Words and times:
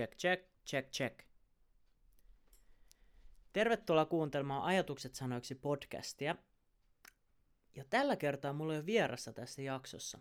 Check, 0.00 0.16
check, 0.16 0.44
check, 0.66 0.90
check. 0.90 1.20
Tervetuloa 3.52 4.04
kuuntelemaan 4.04 4.62
Ajatukset 4.62 5.14
sanoiksi 5.14 5.54
podcastia. 5.54 6.36
Ja 7.76 7.84
tällä 7.90 8.16
kertaa 8.16 8.52
mulla 8.52 8.74
on 8.74 8.86
vierassa 8.86 9.32
tässä 9.32 9.62
jaksossa. 9.62 10.18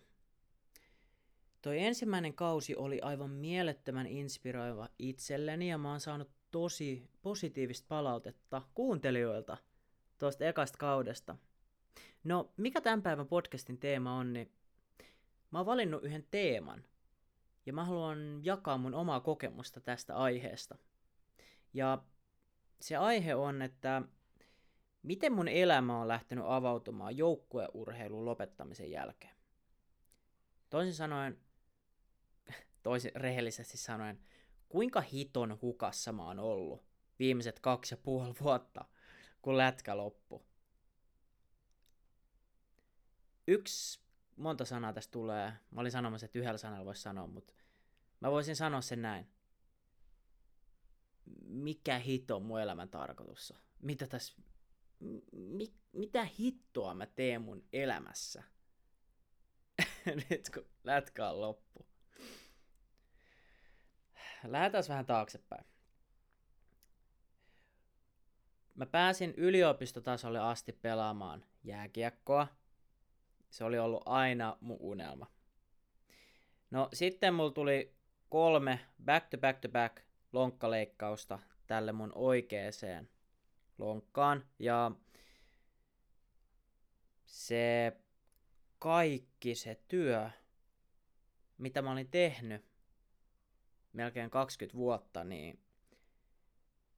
Toi 1.62 1.80
ensimmäinen 1.80 2.34
kausi 2.34 2.76
oli 2.76 3.02
aivan 3.02 3.30
mielettömän 3.30 4.08
inspiroiva 4.08 4.90
itselleni 5.00 5.70
ja 5.70 5.78
mä 5.78 5.92
oon 5.92 6.00
saanut 6.00 6.32
tosi 6.52 7.10
positiivista 7.22 7.86
palautetta 7.88 8.62
kuuntelijoilta 8.74 9.58
tuosta 10.18 10.46
ekasta 10.46 10.78
kaudesta. 10.78 11.36
No, 12.24 12.54
mikä 12.58 12.82
tämän 12.82 13.02
päivän 13.02 13.28
podcastin 13.28 13.78
teema 13.78 14.16
on, 14.16 14.34
niin 14.34 14.52
mä 15.52 15.60
oon 15.60 15.66
valinnut 15.66 16.04
yhden 16.04 16.28
teeman, 16.32 16.84
ja 17.70 17.74
mä 17.74 17.86
haluan 17.86 18.42
jakaa 18.44 18.78
mun 18.78 18.96
omaa 18.96 19.20
kokemusta 19.20 19.82
tästä 19.82 20.16
aiheesta. 20.16 20.78
Ja 21.74 22.04
se 22.82 22.96
aihe 22.96 23.36
on, 23.36 23.62
että 23.62 24.02
miten 25.04 25.34
mun 25.34 25.48
elämä 25.48 26.02
on 26.02 26.08
lähtenyt 26.08 26.46
avautumaan 26.48 27.18
joukkueurheilun 27.18 28.26
lopettamisen 28.26 28.92
jälkeen. 28.92 29.36
Toisin 30.70 30.94
sanoen, 30.94 31.40
toisin 32.84 33.12
rehellisesti 33.16 33.78
sanoen, 33.78 34.20
kuinka 34.70 35.02
hiton 35.02 35.58
hukassa 35.62 36.12
mä 36.12 36.26
oon 36.26 36.40
ollut 36.40 36.84
viimeiset 37.20 37.60
kaksi 37.60 37.94
ja 37.94 37.98
puoli 37.98 38.34
vuotta, 38.42 38.86
kun 39.42 39.58
lätkä 39.58 39.98
loppu. 39.98 40.46
Yksi 43.48 44.02
monta 44.36 44.66
sanaa 44.66 44.94
tästä 44.94 45.12
tulee. 45.12 45.54
Mä 45.72 45.82
olin 45.82 45.92
sanomassa, 45.92 46.26
että 46.26 46.40
yhdellä 46.40 46.58
sanalla 46.58 46.86
voisi 46.86 47.02
sanoa, 47.02 47.28
mutta 47.28 47.54
mä 48.20 48.32
voisin 48.32 48.56
sanoa 48.56 48.82
sen 48.82 49.02
näin. 49.02 49.28
Mikä 51.46 52.00
hito 52.00 52.36
on 52.36 52.44
mun 52.44 52.62
elämän 52.62 52.90
tarkoitus? 52.90 53.54
Mitä 53.82 54.08
tässä, 54.08 54.34
mi, 55.32 55.74
mitä 55.94 56.24
hittoa 56.24 56.94
mä 56.94 57.06
teen 57.06 57.42
mun 57.42 57.68
elämässä? 57.74 58.44
Nyt 60.30 60.50
kun 60.54 60.66
lätkä 60.84 61.30
on 61.30 61.42
loppu. 61.42 61.86
Lähdetään 64.44 64.84
vähän 64.90 65.06
taaksepäin. 65.06 65.66
Mä 68.76 68.86
pääsin 68.86 69.34
yliopistotasolle 69.38 70.40
asti 70.40 70.72
pelaamaan 70.74 71.46
jääkiekkoa– 71.64 72.48
se 73.50 73.64
oli 73.64 73.80
ollut 73.80 74.04
aina 74.06 74.58
mun 74.62 74.78
unelma. 74.80 75.28
No 76.72 76.90
sitten 76.94 77.34
mulla 77.34 77.52
tuli 77.52 77.99
kolme 78.30 78.80
back 79.06 79.30
to 79.30 79.38
back 79.38 79.60
to 79.60 79.70
back 79.70 80.02
lonkkaleikkausta 80.34 81.40
tälle 81.68 81.92
mun 81.92 82.12
oikeeseen 82.16 83.10
lonkkaan. 83.78 84.46
Ja 84.60 84.92
se 87.26 87.98
kaikki 88.80 89.56
se 89.56 89.82
työ, 89.88 90.30
mitä 91.58 91.82
mä 91.82 91.92
olin 91.92 92.12
tehnyt 92.12 92.66
melkein 93.94 94.30
20 94.30 94.78
vuotta, 94.78 95.24
niin 95.24 95.60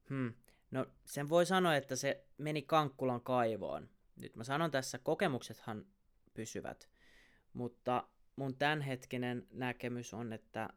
hmm, 0.10 0.34
no 0.72 0.86
sen 1.06 1.30
voi 1.30 1.46
sanoa, 1.46 1.76
että 1.76 1.96
se 1.96 2.26
meni 2.38 2.62
Kankkulan 2.62 3.22
kaivoon. 3.22 3.90
Nyt 4.16 4.36
mä 4.36 4.44
sanon 4.44 4.72
tässä, 4.72 4.98
kokemuksethan 4.98 5.86
pysyvät. 6.34 6.90
Mutta 7.54 8.08
mun 8.36 8.58
tämänhetkinen 8.58 9.48
näkemys 9.52 10.14
on, 10.14 10.34
että 10.34 10.70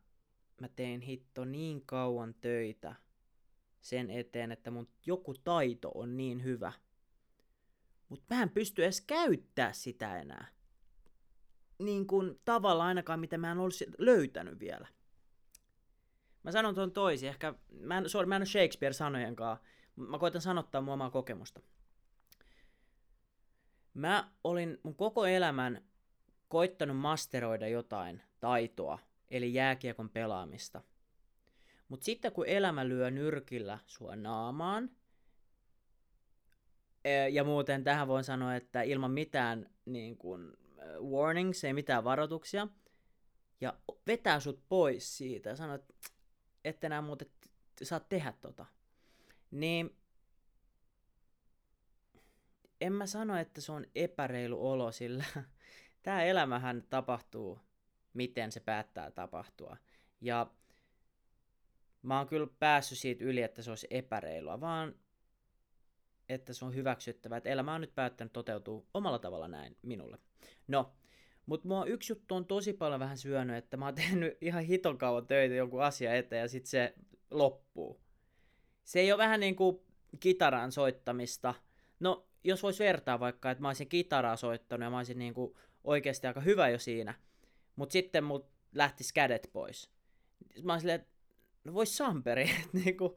mä 0.61 0.69
tein 0.69 1.01
hitto 1.01 1.45
niin 1.45 1.83
kauan 1.87 2.35
töitä 2.41 2.95
sen 3.81 4.11
eteen, 4.11 4.53
että 4.53 4.71
mun 4.71 4.89
joku 5.07 5.35
taito 5.35 5.91
on 5.95 6.17
niin 6.17 6.45
hyvä. 6.45 6.73
Mutta 8.09 8.35
mä 8.35 8.43
en 8.43 8.51
pysty 8.51 8.85
edes 8.85 9.01
käyttää 9.01 9.73
sitä 9.73 10.21
enää. 10.21 10.47
Niin 11.79 12.07
kuin 12.07 12.41
tavalla 12.45 12.85
ainakaan, 12.85 13.21
mitä 13.21 13.39
mä 13.39 13.53
en 13.53 13.59
olisi 13.59 13.87
löytänyt 13.99 14.61
vielä. 14.61 14.89
Mä 16.43 16.53
sanon 16.53 16.75
tuon 16.75 16.93
toisin, 16.93 17.29
ehkä, 17.29 17.55
mä 17.81 17.99
en, 17.99 18.09
sorry, 18.09 18.29
mä 18.29 18.37
en 18.37 18.41
ole 18.41 18.47
Shakespeare-sanojen 18.47 19.37
kanssa, 19.37 19.65
mä 19.97 20.19
koitan 20.19 20.41
sanottaa 20.41 20.81
mun 20.81 20.95
omaa 20.95 21.11
kokemusta. 21.11 21.61
Mä 23.95 24.31
olin 24.45 24.79
mun 24.83 24.95
koko 24.95 25.27
elämän 25.27 25.85
koittanut 26.49 26.97
masteroida 26.97 27.69
jotain 27.69 28.23
taitoa, 28.41 28.99
eli 29.35 29.55
jääkiekon 29.55 30.11
pelaamista. 30.11 30.83
Mutta 31.89 32.05
sitten 32.05 32.33
kun 32.33 32.47
elämä 32.47 32.89
lyö 32.89 33.11
nyrkillä 33.11 33.79
sua 33.87 34.17
naamaan, 34.17 34.91
e, 37.05 37.29
ja 37.29 37.45
muuten 37.45 37.85
tähän 37.85 38.09
voin 38.09 38.25
sanoa, 38.25 38.57
että 38.57 38.83
ilman 38.83 39.11
mitään 39.11 39.71
niin 39.85 40.17
kun, 40.17 40.57
e, 40.79 40.83
warnings, 40.99 41.65
ei 41.65 41.73
mitään 41.73 42.05
varoituksia, 42.05 42.69
ja 43.61 43.79
vetää 44.07 44.41
sut 44.41 44.63
pois 44.69 45.17
siitä 45.17 45.49
ja 45.49 45.57
sanoo, 45.57 45.75
että 45.75 45.95
et 46.65 46.85
enää 46.85 47.03
muuten 47.03 47.29
saat 47.83 48.09
tehdä 48.09 48.33
tota, 48.41 48.67
niin 49.51 49.97
en 52.81 52.93
mä 52.93 53.07
sano, 53.07 53.37
että 53.37 53.61
se 53.61 53.73
on 53.73 53.87
epäreilu 53.95 54.71
olo, 54.71 54.93
sillä 54.93 55.25
tämä 56.03 56.23
elämähän 56.23 56.85
tapahtuu, 56.91 57.61
miten 58.15 58.53
se 58.53 58.61
päättää 58.61 59.11
tapahtua. 59.11 59.77
Ja 60.21 60.51
mä 62.03 62.19
oon 62.19 62.27
kyllä 62.27 62.47
päässyt 62.59 62.99
siitä 62.99 63.25
yli, 63.25 63.43
että 63.43 63.63
se 63.63 63.71
olisi 63.71 63.87
epäreilua, 63.91 64.61
vaan 64.61 64.95
että 66.29 66.53
se 66.53 66.65
on 66.65 66.75
hyväksyttävää, 66.75 67.39
että 67.39 67.51
elämä 67.51 67.75
on 67.75 67.81
nyt 67.81 67.95
päättänyt 67.95 68.33
toteutua 68.33 68.85
omalla 68.95 69.19
tavalla 69.19 69.49
näin 69.49 69.77
minulle. 69.83 70.19
No, 70.69 70.93
mutta 71.47 71.69
mua 71.69 71.85
yksi 71.85 72.13
juttu 72.13 72.35
on 72.35 72.47
tosi 72.47 72.73
paljon 72.73 73.01
vähän 73.01 73.19
syönyt, 73.19 73.57
että 73.57 73.77
mä 73.77 73.85
oon 73.85 73.95
tehnyt 74.05 74.39
ihan 74.41 74.63
hiton 74.63 74.99
kauan 74.99 75.27
töitä 75.27 75.55
jonkun 75.55 75.83
asia 75.83 76.15
eteen 76.15 76.41
ja 76.41 76.49
sitten 76.49 76.71
se 76.71 76.95
loppuu. 77.31 78.01
Se 78.85 79.01
ei 79.01 79.13
ole 79.13 79.19
vähän 79.19 79.41
niin 79.41 79.57
kuin 79.57 79.81
kitaran 80.21 80.73
soittamista. 80.73 81.55
No, 82.01 82.27
jos 82.45 82.63
voisi 82.63 82.85
vertaa 82.85 83.21
vaikka, 83.21 83.51
että 83.51 83.63
mä 83.63 83.69
olisin 83.69 83.89
kitaraa 83.89 84.37
soittanut 84.37 84.85
ja 84.85 84.91
mä 84.91 84.97
olisin 84.97 85.19
niin 85.19 85.35
kuin 85.35 85.55
oikeasti 85.85 86.27
aika 86.27 86.41
hyvä 86.41 86.69
jo 86.69 86.79
siinä, 86.79 87.15
mutta 87.77 87.93
sitten 87.93 88.25
mut 88.25 88.51
lähtisi 88.73 89.15
kädet 89.15 89.51
pois. 89.53 89.91
Mä 90.63 90.73
olisin 90.73 90.81
silleen, 90.81 91.01
että 91.01 91.15
no 91.65 91.75
vois 91.75 91.97
Samperi, 91.97 92.51
että 92.65 92.79
niin 92.79 92.97
kuin, 92.97 93.13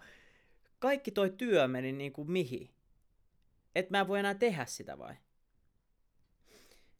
kaikki 0.79 1.11
toi 1.11 1.29
työ 1.29 1.67
meni 1.67 1.91
niin 1.91 2.13
kuin 2.13 2.31
mihin. 2.31 2.69
Että 3.75 3.91
mä 3.91 3.99
en 3.99 4.07
voi 4.07 4.19
enää 4.19 4.35
tehdä 4.35 4.65
sitä 4.65 4.97
vai? 4.97 5.15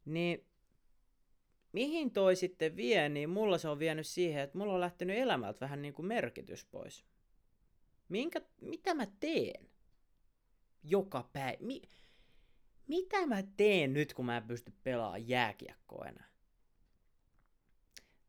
Niin 0.04 0.46
mihin 1.72 2.10
toi 2.10 2.36
sitten 2.36 2.76
vie, 2.76 3.08
niin 3.08 3.30
mulla 3.30 3.58
se 3.58 3.68
on 3.68 3.78
vienyt 3.78 4.06
siihen, 4.06 4.42
että 4.42 4.58
mulla 4.58 4.74
on 4.74 4.80
lähtenyt 4.80 5.18
elämältä 5.18 5.60
vähän 5.60 5.82
niin 5.82 5.94
kuin 5.94 6.06
merkitys 6.06 6.64
pois. 6.64 7.04
Minkä, 8.08 8.40
mitä 8.60 8.94
mä 8.94 9.06
teen? 9.20 9.68
Joka 10.84 11.30
päivä. 11.32 11.58
Mi- 11.60 11.82
mitä 12.86 13.26
mä 13.26 13.42
teen 13.56 13.92
nyt, 13.92 14.14
kun 14.14 14.26
mä 14.26 14.36
en 14.36 14.46
pysty 14.46 14.72
pelaamaan 14.82 15.28
jääkiekkoa 15.28 16.06
enää? 16.06 16.27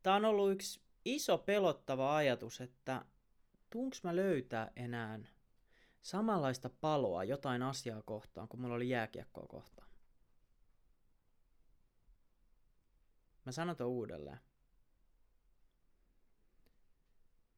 Tää 0.02 0.14
on 0.14 0.24
ollut 0.24 0.52
yksi 0.52 0.80
iso 1.04 1.38
pelottava 1.38 2.16
ajatus, 2.16 2.60
että 2.60 3.04
tuunks 3.70 4.02
mä 4.02 4.16
löytää 4.16 4.72
enää 4.76 5.18
samanlaista 6.02 6.70
paloa 6.80 7.24
jotain 7.24 7.62
asiaa 7.62 8.02
kohtaan, 8.02 8.48
kun 8.48 8.60
mulla 8.60 8.74
oli 8.74 8.88
jääkiekkoa 8.88 9.46
kohtaan. 9.46 9.88
Mä 13.44 13.52
sanon 13.52 13.76
ton 13.76 13.86
uudelleen. 13.86 14.40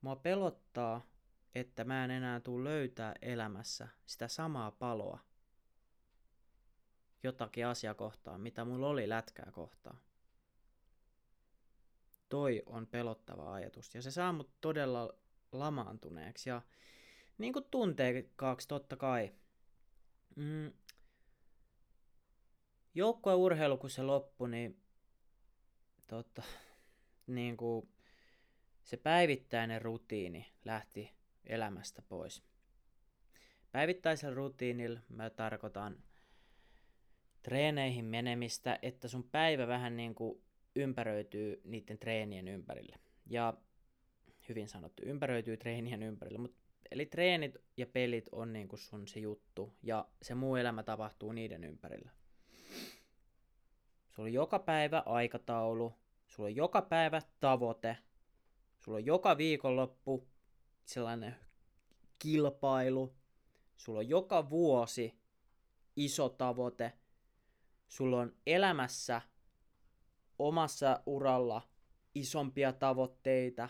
Mua 0.01 0.17
pelottaa, 0.17 1.07
että 1.55 1.85
mä 1.85 2.05
en 2.05 2.11
enää 2.11 2.41
tuu 2.41 2.65
löytää 2.65 3.15
elämässä 3.23 3.89
sitä 4.07 4.29
samaa 4.29 4.71
paloa, 4.71 5.19
jotakin 7.23 7.67
asiakohtaa, 7.67 8.39
mitä 8.39 8.65
mulla 8.65 8.89
oli 8.89 9.09
lätkää 9.09 9.51
kohtaan. 9.53 9.99
Toi 12.33 12.63
on 12.67 12.87
pelottava 12.87 13.55
ajatus 13.55 13.95
ja 13.95 14.03
se 14.03 14.11
saa 14.11 14.33
mut 14.33 14.51
todella 14.61 15.15
lamaantuneeksi 15.53 16.51
ja 16.51 16.63
niin 17.39 17.53
kuin 17.53 17.65
tunteeksi 17.71 18.33
totta 18.69 18.97
kai. 18.97 19.33
Mm. 20.37 20.73
urheilu, 23.35 23.77
kun 23.77 23.91
se 23.91 24.03
loppui, 24.03 24.51
niin 24.51 24.81
totta, 26.07 26.43
niin 27.27 27.57
kuin 27.57 27.89
se 28.83 28.97
päivittäinen 28.97 29.83
rutiini 29.83 30.53
lähti 30.65 31.13
elämästä 31.45 32.03
pois. 32.03 32.43
Päivittäisellä 33.73 34.35
rutiinilla 34.35 35.01
mä 35.09 35.31
tarkoitan 35.31 36.03
treeneihin 37.43 38.05
menemistä, 38.05 38.79
että 38.83 39.09
sun 39.09 39.25
päivä 39.25 39.67
vähän 39.67 39.97
niin 39.97 40.15
kuin 40.15 40.43
ympäröityy 40.77 41.61
niiden 41.65 41.99
treenien 41.99 42.49
ympärille. 42.49 42.97
Ja 43.27 43.55
hyvin 44.49 44.69
sanottu, 44.69 45.03
ympäröityy 45.07 45.57
treenien 45.57 46.03
ympärillä, 46.03 46.39
mutta 46.39 46.63
eli 46.91 47.07
treenit 47.07 47.57
ja 47.77 47.87
pelit 47.87 48.29
on 48.33 48.53
niin 48.53 48.69
kuin 48.69 48.81
sun 48.81 49.09
se 49.09 49.21
juttu, 49.21 49.73
ja 49.83 50.09
se 50.23 50.35
muu 50.35 50.57
elämä 50.57 50.83
tapahtuu 50.83 51.33
niiden 51.33 51.65
ympärillä. 51.65 52.11
Sulla 54.11 54.27
on 54.27 54.33
joka 54.33 54.59
päivä 54.59 55.03
aikataulu, 55.07 55.95
sulla 56.27 56.47
on 56.47 56.57
joka 56.57 56.83
päivä 56.83 57.23
tavoite, 57.41 57.97
sulla 58.79 58.99
on 58.99 59.07
joka 59.07 59.39
viikonloppu 59.39 60.29
sellainen 60.85 61.37
kilpailu, 62.19 63.15
sulla 63.77 63.99
on 63.99 64.09
joka 64.09 64.51
vuosi 64.51 65.15
iso 65.97 66.29
tavoite, 66.29 66.93
sulla 67.89 68.21
on 68.21 68.37
elämässä 68.47 69.21
omassa 70.39 71.01
uralla 71.07 71.69
isompia 72.15 72.73
tavoitteita. 72.73 73.69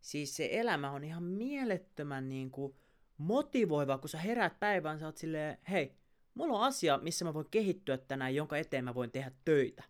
Siis 0.00 0.36
se 0.36 0.48
elämä 0.52 0.90
on 0.90 1.04
ihan 1.04 1.22
mielettömän 1.22 2.28
niin 2.28 2.50
kuin 2.50 2.76
motivoiva, 3.18 3.98
kun 3.98 4.08
sä 4.08 4.18
herät 4.18 4.60
päivään, 4.60 4.98
sä 4.98 5.06
oot 5.06 5.16
silleen, 5.16 5.58
hei, 5.70 5.92
mulla 6.34 6.58
on 6.58 6.64
asia, 6.64 6.98
missä 6.98 7.24
mä 7.24 7.34
voin 7.34 7.46
kehittyä 7.50 7.98
tänään, 7.98 8.34
jonka 8.34 8.56
eteen 8.56 8.84
mä 8.84 8.94
voin 8.94 9.10
tehdä 9.10 9.32
töitä 9.44 9.82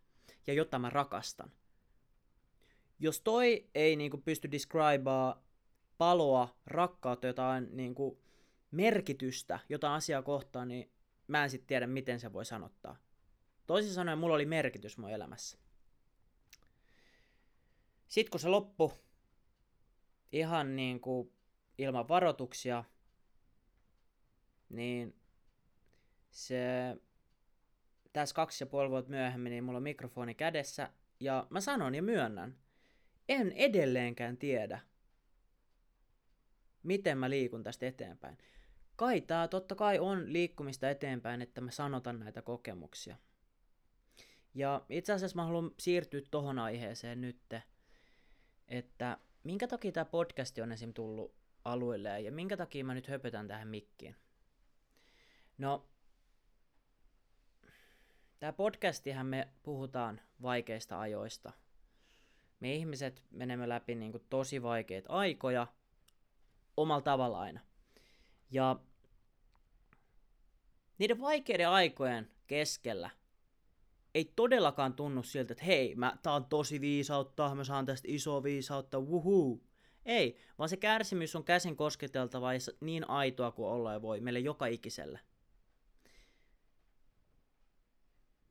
ja 0.46 0.54
jota 0.54 0.78
mä 0.78 0.90
rakastan. 0.90 1.50
Jos 2.98 3.20
toi 3.20 3.70
ei 3.74 3.96
niin 3.96 4.10
kuin, 4.10 4.22
pysty 4.22 4.50
describaa 4.50 5.44
paloa, 5.98 6.56
rakkautta, 6.66 7.26
jotain 7.26 7.68
niin 7.72 7.94
kuin, 7.94 8.18
merkitystä, 8.70 9.60
jotain 9.68 9.92
asiaa 9.92 10.22
kohtaan, 10.22 10.68
niin 10.68 10.90
mä 11.26 11.44
en 11.44 11.50
sitten 11.50 11.66
tiedä, 11.66 11.86
miten 11.86 12.20
se 12.20 12.32
voi 12.32 12.44
sanottaa. 12.44 12.96
Toisin 13.66 13.92
sanoen, 13.92 14.18
mulla 14.18 14.34
oli 14.34 14.46
merkitys 14.46 14.98
mun 14.98 15.10
elämässä. 15.10 15.58
Sitten 18.08 18.30
kun 18.30 18.40
se 18.40 18.48
loppu 18.48 18.92
ihan 20.32 20.76
niin 20.76 21.00
kuin 21.00 21.32
ilman 21.78 22.08
varoituksia, 22.08 22.84
niin 24.68 25.16
se 26.30 26.96
tässä 28.12 28.34
kaksi 28.34 28.64
ja 28.64 28.66
puoli 28.66 28.90
vuotta 28.90 29.10
myöhemmin, 29.10 29.50
niin 29.50 29.64
mulla 29.64 29.76
on 29.76 29.82
mikrofoni 29.82 30.34
kädessä, 30.34 30.90
ja 31.20 31.46
mä 31.50 31.60
sanon 31.60 31.94
ja 31.94 32.02
myönnän, 32.02 32.58
en 33.28 33.52
edelleenkään 33.52 34.36
tiedä, 34.36 34.80
miten 36.82 37.18
mä 37.18 37.30
liikun 37.30 37.62
tästä 37.62 37.86
eteenpäin. 37.86 38.38
Kai 38.96 39.20
tää 39.20 39.48
totta 39.48 39.74
kai 39.74 39.98
on 39.98 40.32
liikkumista 40.32 40.90
eteenpäin, 40.90 41.42
että 41.42 41.60
mä 41.60 41.70
sanotan 41.70 42.20
näitä 42.20 42.42
kokemuksia. 42.42 43.16
Ja 44.54 44.84
itse 44.88 45.12
asiassa 45.12 45.36
mä 45.36 45.44
haluan 45.44 45.70
siirtyä 45.78 46.20
tohon 46.30 46.58
aiheeseen 46.58 47.20
nytte, 47.20 47.62
että 48.68 49.18
minkä 49.44 49.68
takia 49.68 49.92
tämä 49.92 50.04
podcast 50.04 50.58
on 50.58 50.72
esim. 50.72 50.92
tullut 50.94 51.34
alueelle 51.64 52.20
ja 52.20 52.32
minkä 52.32 52.56
takia 52.56 52.84
mä 52.84 52.94
nyt 52.94 53.08
höpötän 53.08 53.48
tähän 53.48 53.68
mikkiin. 53.68 54.16
No, 55.58 55.88
tämä 58.38 58.52
podcastihan 58.52 59.26
me 59.26 59.48
puhutaan 59.62 60.20
vaikeista 60.42 61.00
ajoista. 61.00 61.52
Me 62.60 62.74
ihmiset 62.74 63.22
menemme 63.30 63.68
läpi 63.68 63.94
niin 63.94 64.12
kuin 64.12 64.26
tosi 64.30 64.62
vaikeita 64.62 65.12
aikoja 65.12 65.66
omalla 66.76 67.02
tavalla 67.02 67.40
aina. 67.40 67.60
Ja 68.50 68.76
niiden 70.98 71.20
vaikeiden 71.20 71.68
aikojen 71.68 72.30
keskellä 72.46 73.10
ei 74.16 74.32
todellakaan 74.36 74.94
tunnu 74.94 75.22
siltä, 75.22 75.52
että 75.52 75.64
hei, 75.64 75.94
mä, 75.94 76.16
tää 76.22 76.32
on 76.32 76.44
tosi 76.44 76.80
viisautta, 76.80 77.54
mä 77.54 77.64
saan 77.64 77.86
tästä 77.86 78.08
isoa 78.10 78.42
viisautta, 78.42 79.00
wuhuu. 79.00 79.66
Ei, 80.04 80.38
vaan 80.58 80.68
se 80.68 80.76
kärsimys 80.76 81.36
on 81.36 81.44
käsin 81.44 81.76
kosketeltava 81.76 82.54
ja 82.54 82.60
niin 82.80 83.10
aitoa 83.10 83.50
kuin 83.50 83.68
olla 83.68 84.02
voi 84.02 84.20
meille 84.20 84.38
joka 84.38 84.66
ikiselle. 84.66 85.20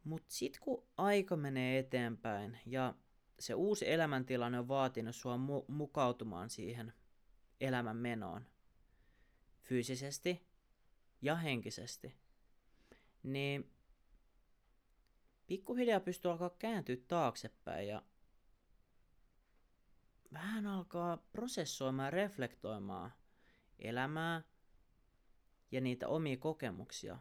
Mutta 0.03 0.25
sitten 0.29 0.61
kun 0.61 0.87
aika 0.97 1.35
menee 1.35 1.79
eteenpäin 1.79 2.59
ja 2.65 2.93
se 3.39 3.53
uusi 3.53 3.91
elämäntilanne 3.91 4.59
on 4.59 4.67
vaatinut 4.67 5.15
sua 5.15 5.35
mu- 5.35 5.65
mukautumaan 5.67 6.49
siihen 6.49 6.93
elämän 7.61 7.97
menoon, 7.97 8.45
fyysisesti 9.61 10.47
ja 11.21 11.35
henkisesti, 11.35 12.15
niin 13.23 13.74
pikkuhiljaa 15.47 15.99
pystyy 15.99 16.31
alkaa 16.31 16.49
kääntyä 16.49 16.97
taaksepäin 17.07 17.87
ja 17.87 18.01
vähän 20.33 20.67
alkaa 20.67 21.17
prosessoimaan 21.17 22.07
ja 22.07 22.11
reflektoimaan 22.11 23.13
elämää 23.79 24.41
ja 25.71 25.81
niitä 25.81 26.07
omia 26.07 26.37
kokemuksia. 26.37 27.17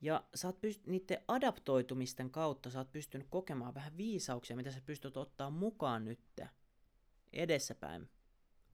Ja 0.00 0.24
sä 0.34 0.48
oot 0.48 0.56
pyst- 0.56 0.82
niiden 0.86 1.24
adaptoitumisten 1.28 2.30
kautta 2.30 2.70
sä 2.70 2.78
oot 2.78 2.92
pystynyt 2.92 3.26
kokemaan 3.30 3.74
vähän 3.74 3.96
viisauksia, 3.96 4.56
mitä 4.56 4.70
sä 4.70 4.80
pystyt 4.80 5.16
ottaa 5.16 5.50
mukaan 5.50 6.04
nyt 6.04 6.40
edessäpäin, 7.32 8.08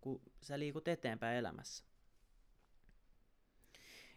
kun 0.00 0.22
sä 0.42 0.58
liikut 0.58 0.88
eteenpäin 0.88 1.38
elämässä. 1.38 1.84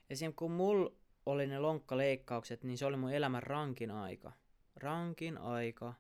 Esim. 0.10 0.34
kun 0.34 0.52
mulla 0.52 1.01
oli 1.26 1.48
ne 1.48 1.60
lonkkaleikkaukset, 1.60 2.64
niin 2.64 2.78
se 2.78 2.86
oli 2.86 2.98
mun 2.98 3.12
elämän 3.12 3.44
rankin 3.44 3.92
aika. 3.92 4.32
Rankin 4.76 5.38
aika. 5.38 5.94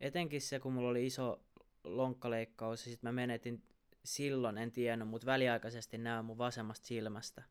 Etenkin 0.00 0.40
se, 0.40 0.60
kun 0.60 0.72
mulla 0.72 0.88
oli 0.88 1.06
iso 1.06 1.44
lonkkaleikkaus 1.84 2.86
ja 2.86 2.90
sitten 2.90 3.08
mä 3.08 3.12
menetin 3.12 3.62
silloin, 4.04 4.58
en 4.58 4.72
tiennyt, 4.72 5.08
mutta 5.08 5.26
väliaikaisesti 5.26 5.98
näen 5.98 6.24
mun 6.24 6.38
vasemmasta 6.38 6.86
silmästä. 6.86 7.42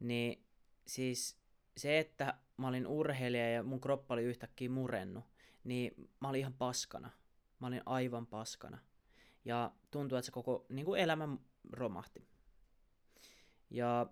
Niin 0.00 0.44
siis 0.86 1.36
se, 1.76 1.98
että 1.98 2.38
mä 2.56 2.68
olin 2.68 2.86
urheilija 2.86 3.50
ja 3.50 3.62
mun 3.62 3.80
kroppa 3.80 4.14
oli 4.14 4.22
yhtäkkiä 4.22 4.70
murennu, 4.70 5.24
niin 5.64 6.10
mä 6.20 6.28
olin 6.28 6.40
ihan 6.40 6.54
paskana. 6.54 7.10
Mä 7.60 7.66
olin 7.66 7.82
aivan 7.86 8.26
paskana. 8.26 8.78
Ja 9.44 9.72
tuntuu, 9.90 10.18
että 10.18 10.26
se 10.26 10.32
koko 10.32 10.66
niin 10.68 10.84
kuin 10.84 11.00
elämä 11.00 11.28
romahti. 11.72 12.26
Ja 13.70 14.06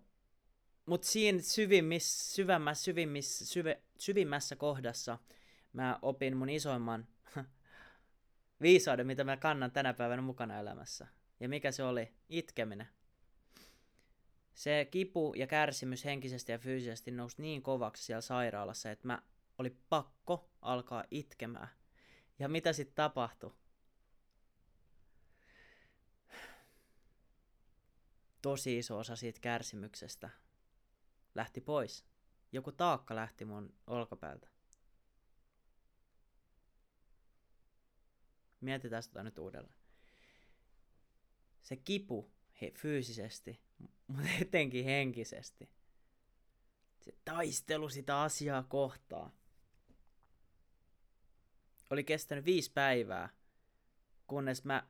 mutta 0.90 1.06
siinä 1.06 1.38
syvimmissä, 1.42 2.34
syvemmässä, 2.34 2.84
syvimmissä, 2.84 3.46
syve, 3.46 3.82
syvimmässä 3.98 4.56
kohdassa 4.56 5.19
mä 5.72 5.98
opin 6.02 6.37
mun 6.37 6.48
isoimman 6.48 7.08
viisauden, 8.62 9.06
mitä 9.06 9.25
mä 9.25 9.37
kannan 9.37 9.70
tänä 9.70 9.94
päivänä 9.94 10.22
mukana 10.22 10.58
elämässä. 10.58 11.06
Ja 11.40 11.49
mikä 11.49 11.73
se 11.73 11.82
oli? 11.82 12.12
Itkeminen. 12.28 12.88
Se 14.54 14.88
kipu 14.90 15.35
ja 15.37 15.47
kärsimys 15.47 16.04
henkisesti 16.04 16.52
ja 16.52 16.59
fyysisesti 16.59 17.11
nousi 17.11 17.42
niin 17.42 17.62
kovaksi 17.62 18.04
siellä 18.04 18.20
sairaalassa, 18.20 18.90
että 18.90 19.06
mä 19.06 19.23
oli 19.59 19.76
pakko 19.88 20.50
alkaa 20.62 21.04
itkemään. 21.11 21.68
Ja 22.38 22.49
mitä 22.49 22.73
sitten 22.73 22.94
tapahtui? 22.94 23.52
Tosi 28.42 28.78
iso 28.78 28.99
osa 28.99 29.16
siitä 29.16 29.40
kärsimyksestä 29.40 30.30
lähti 31.34 31.60
pois. 31.60 32.04
Joku 32.52 32.72
taakka 32.72 33.14
lähti 33.14 33.44
mun 33.44 33.75
olkapäältä. 33.87 34.49
Mietitään 38.60 39.02
sitä 39.02 39.22
nyt 39.22 39.38
uudelleen. 39.38 39.75
Se 41.62 41.76
kipu 41.76 42.30
he, 42.60 42.72
fyysisesti, 42.76 43.60
mutta 44.06 44.28
etenkin 44.40 44.84
henkisesti. 44.84 45.70
Se 47.00 47.12
taistelu 47.25 47.88
sitä 47.88 48.22
asiaa 48.22 48.62
kohtaan. 48.62 49.32
Oli 51.90 52.04
kestänyt 52.04 52.44
viisi 52.44 52.72
päivää, 52.72 53.28
kunnes 54.26 54.64
mä 54.64 54.88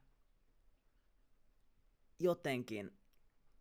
jotenkin 2.18 2.99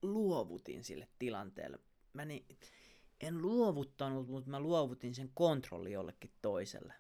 luovutin 0.02 0.84
sille 0.84 1.08
tilanteelle 1.20 1.80
mä 2.14 2.26
niin, 2.26 2.46
en 3.20 3.42
luovuttanut, 3.42 4.28
mutta 4.28 4.50
mä 4.50 4.60
luovutin 4.60 5.16
sen 5.16 5.32
kontrolli 5.34 5.92
jollekin 5.92 6.34
toiselle. 6.42 6.94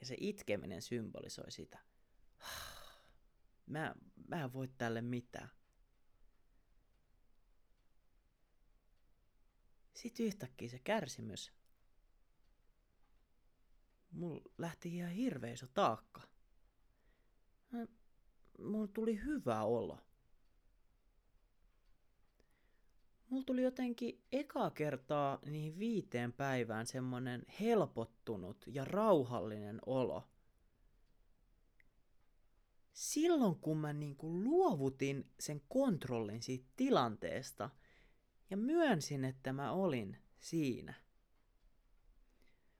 Ja 0.00 0.06
se 0.06 0.16
itkeminen 0.20 0.82
symbolisoi 0.82 1.52
sitä. 1.52 1.78
Mä, 3.66 3.94
mä 4.28 4.44
en 4.44 4.52
voi 4.52 4.68
tälle 4.68 5.02
mitään. 5.02 5.50
Sitten 9.94 10.26
yhtäkkiä 10.26 10.68
se 10.68 10.78
kärsimys. 10.78 11.52
Mulla 14.10 14.42
lähti 14.58 14.96
ihan 14.96 15.10
hirveä 15.10 15.52
iso 15.52 15.66
taakka. 15.66 16.22
Mulla 18.58 18.86
tuli 18.86 19.24
hyvä 19.24 19.62
olo. 19.62 20.05
Mulla 23.30 23.44
tuli 23.44 23.62
jotenkin 23.62 24.20
eka 24.32 24.70
kertaa 24.70 25.38
niihin 25.46 25.78
viiteen 25.78 26.32
päivään 26.32 26.86
semmonen 26.86 27.42
helpottunut 27.60 28.64
ja 28.66 28.84
rauhallinen 28.84 29.78
olo. 29.86 30.28
silloin 32.92 33.56
kun 33.56 33.78
mä 33.78 33.92
niinku 33.92 34.44
luovutin 34.44 35.30
sen 35.40 35.62
kontrollin 35.68 36.42
siitä 36.42 36.66
tilanteesta 36.76 37.70
ja 38.50 38.56
myönsin, 38.56 39.24
että 39.24 39.52
mä 39.52 39.72
olin 39.72 40.16
siinä. 40.38 40.94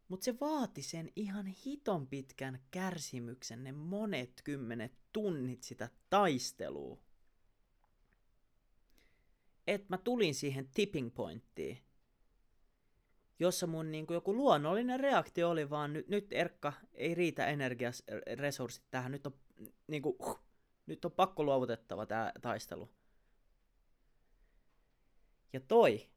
Mutta 0.08 0.24
se 0.24 0.40
vaati 0.40 0.82
sen 0.82 1.12
ihan 1.16 1.46
hiton 1.46 2.06
pitkän 2.06 2.60
kärsimyksen, 2.70 3.64
ne 3.64 3.72
monet 3.72 4.40
kymmenet 4.44 4.92
tunnit 5.12 5.62
sitä 5.62 5.90
taistelua. 6.10 7.05
Että 9.66 9.86
mä 9.88 9.98
tulin 9.98 10.34
siihen 10.34 10.68
tipping 10.68 11.14
pointtiin, 11.14 11.78
jossa 13.38 13.66
mun 13.66 13.90
niin 13.90 14.06
kuin 14.06 14.14
joku 14.14 14.34
luonnollinen 14.34 15.00
reaktio 15.00 15.50
oli 15.50 15.70
vaan, 15.70 15.92
nyt, 15.92 16.08
nyt 16.08 16.32
Erkka, 16.32 16.72
ei 16.92 17.14
riitä 17.14 17.46
energiaresurssit 17.46 18.84
tähän, 18.90 19.12
nyt 19.12 19.26
on, 19.26 19.34
niin 19.86 20.02
kuin, 20.02 20.16
uh, 20.18 20.40
nyt 20.86 21.04
on 21.04 21.12
pakko 21.12 21.44
luovutettava 21.44 22.06
tämä 22.06 22.32
taistelu. 22.40 22.90
Ja 25.52 25.60
toi, 25.60 26.10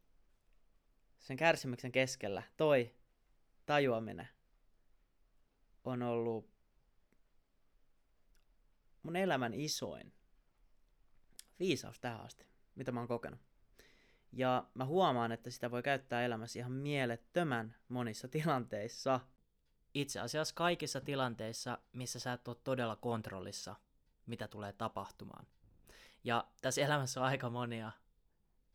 sen 1.19 1.37
kärsimyksen 1.37 1.91
keskellä, 1.91 2.43
toi 2.57 2.95
tajuaminen 3.65 4.27
on 5.83 6.01
ollut 6.01 6.49
mun 9.03 9.15
elämän 9.15 9.53
isoin 9.53 10.13
viisaus 11.59 11.99
tähän 11.99 12.21
asti, 12.21 12.45
mitä 12.79 12.91
mä 12.91 12.99
oon 12.99 13.07
kokenut. 13.07 13.39
Ja 14.31 14.67
mä 14.73 14.85
huomaan, 14.85 15.31
että 15.31 15.49
sitä 15.49 15.71
voi 15.71 15.83
käyttää 15.83 16.25
elämässä 16.25 16.59
ihan 16.59 16.71
mielettömän 16.71 17.75
monissa 17.89 18.27
tilanteissa. 18.37 19.19
Itse 19.93 20.19
asiassa 20.19 20.55
kaikissa 20.55 21.01
tilanteissa, 21.01 21.77
missä 21.93 22.19
sä 22.19 22.33
et 22.33 22.47
ole 22.47 22.57
todella 22.63 22.95
kontrollissa, 22.95 23.75
mitä 24.25 24.47
tulee 24.47 24.73
tapahtumaan. 24.73 25.47
Ja 26.23 26.47
tässä 26.61 26.81
elämässä 26.81 27.19
on 27.19 27.25
aika 27.25 27.49
monia 27.49 27.91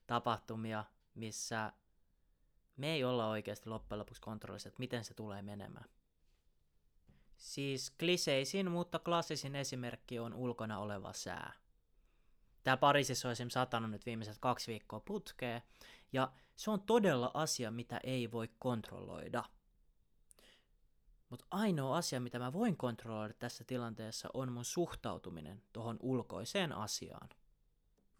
tapahtumia, 0.06 0.84
missä 1.14 1.72
me 2.76 2.92
ei 2.92 3.04
olla 3.04 3.28
oikeasti 3.28 3.68
loppujen 3.68 3.98
lopuksi 3.98 4.22
kontrollissa, 4.22 4.68
että 4.68 4.80
miten 4.80 5.04
se 5.04 5.14
tulee 5.14 5.42
menemään. 5.42 5.88
Siis 7.36 7.90
kliseisin, 7.90 8.70
mutta 8.70 8.98
klassisin 8.98 9.56
esimerkki 9.56 10.18
on 10.18 10.34
ulkona 10.34 10.78
oleva 10.78 11.12
sää. 11.12 11.52
Tää 12.64 12.76
Pariisissa 12.76 13.28
on 13.28 13.32
esimerkiksi 13.32 13.54
satanut 13.54 13.90
nyt 13.90 14.06
viimeiset 14.06 14.38
kaksi 14.40 14.72
viikkoa 14.72 15.00
putkeen, 15.00 15.62
ja 16.12 16.32
se 16.56 16.70
on 16.70 16.80
todella 16.80 17.30
asia, 17.34 17.70
mitä 17.70 18.00
ei 18.04 18.32
voi 18.32 18.48
kontrolloida. 18.58 19.44
Mutta 21.28 21.46
ainoa 21.50 21.96
asia, 21.96 22.20
mitä 22.20 22.38
mä 22.38 22.52
voin 22.52 22.76
kontrolloida 22.76 23.34
tässä 23.34 23.64
tilanteessa, 23.64 24.28
on 24.34 24.52
mun 24.52 24.64
suhtautuminen 24.64 25.62
tuohon 25.72 25.96
ulkoiseen 26.00 26.72
asiaan. 26.72 27.28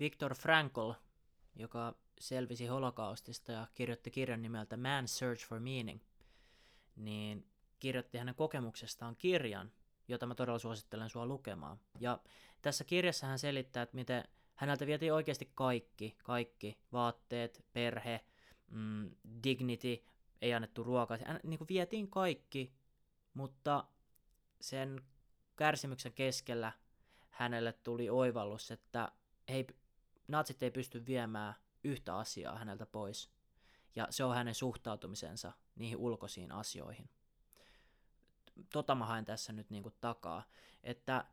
Viktor 0.01 0.35
Frankl, 0.35 0.91
joka 1.57 1.95
selvisi 2.21 2.67
holokaustista 2.67 3.53
ja 3.53 3.67
kirjoitti 3.75 4.11
kirjan 4.11 4.43
nimeltä 4.43 4.77
Man 4.77 5.09
Search 5.09 5.47
for 5.47 5.61
Meaning, 5.61 6.01
niin 6.97 7.47
kirjoitti 7.79 8.19
hänen 8.19 8.35
kokemuksestaan 8.35 9.17
kirjan, 9.17 9.73
jota 10.09 10.27
mä 10.27 10.35
todella 10.35 10.59
suosittelen 10.59 11.11
sua 11.11 11.27
lukemaan. 11.27 11.81
Ja 12.01 12.19
tässä 12.64 12.85
kirjassa 12.85 13.26
hän 13.26 13.38
selittää, 13.38 13.83
että 13.83 13.94
miten 13.94 14.25
häneltä 14.54 14.87
vietiin 14.87 15.12
oikeasti 15.12 15.50
kaikki, 15.54 16.16
kaikki 16.23 16.78
vaatteet, 16.92 17.64
perhe, 17.73 18.21
mm, 18.71 19.11
dignity, 19.44 20.04
ei 20.42 20.54
annettu 20.54 20.85
ruokaa, 20.85 21.18
hän, 21.25 21.40
niin 21.42 21.59
kuin 21.59 21.68
vietiin 21.68 22.11
kaikki, 22.11 22.73
mutta 23.35 23.85
sen 24.61 25.02
kärsimyksen 25.56 26.12
keskellä 26.12 26.73
hänelle 27.30 27.73
tuli 27.73 28.11
oivallus, 28.11 28.71
että 28.71 29.12
hei, 29.49 29.66
natsit 30.28 30.62
ei 30.62 30.71
pysty 30.71 31.06
viemään 31.06 31.54
yhtä 31.85 32.16
asiaa 32.16 32.59
häneltä 32.59 32.87
pois. 32.87 33.30
Ja 33.97 34.06
se 34.11 34.25
on 34.25 34.35
hänen 34.35 34.54
suhtautumisensa 34.54 35.52
niihin 35.76 35.97
ulkoisiin 35.97 36.52
asioihin. 36.52 37.11
Tota 38.73 38.94
mä 38.94 39.06
haen 39.06 39.25
tässä 39.25 39.52
nyt 39.52 39.71
niinku 39.71 39.90
takaa, 40.00 40.44
että 40.83 41.25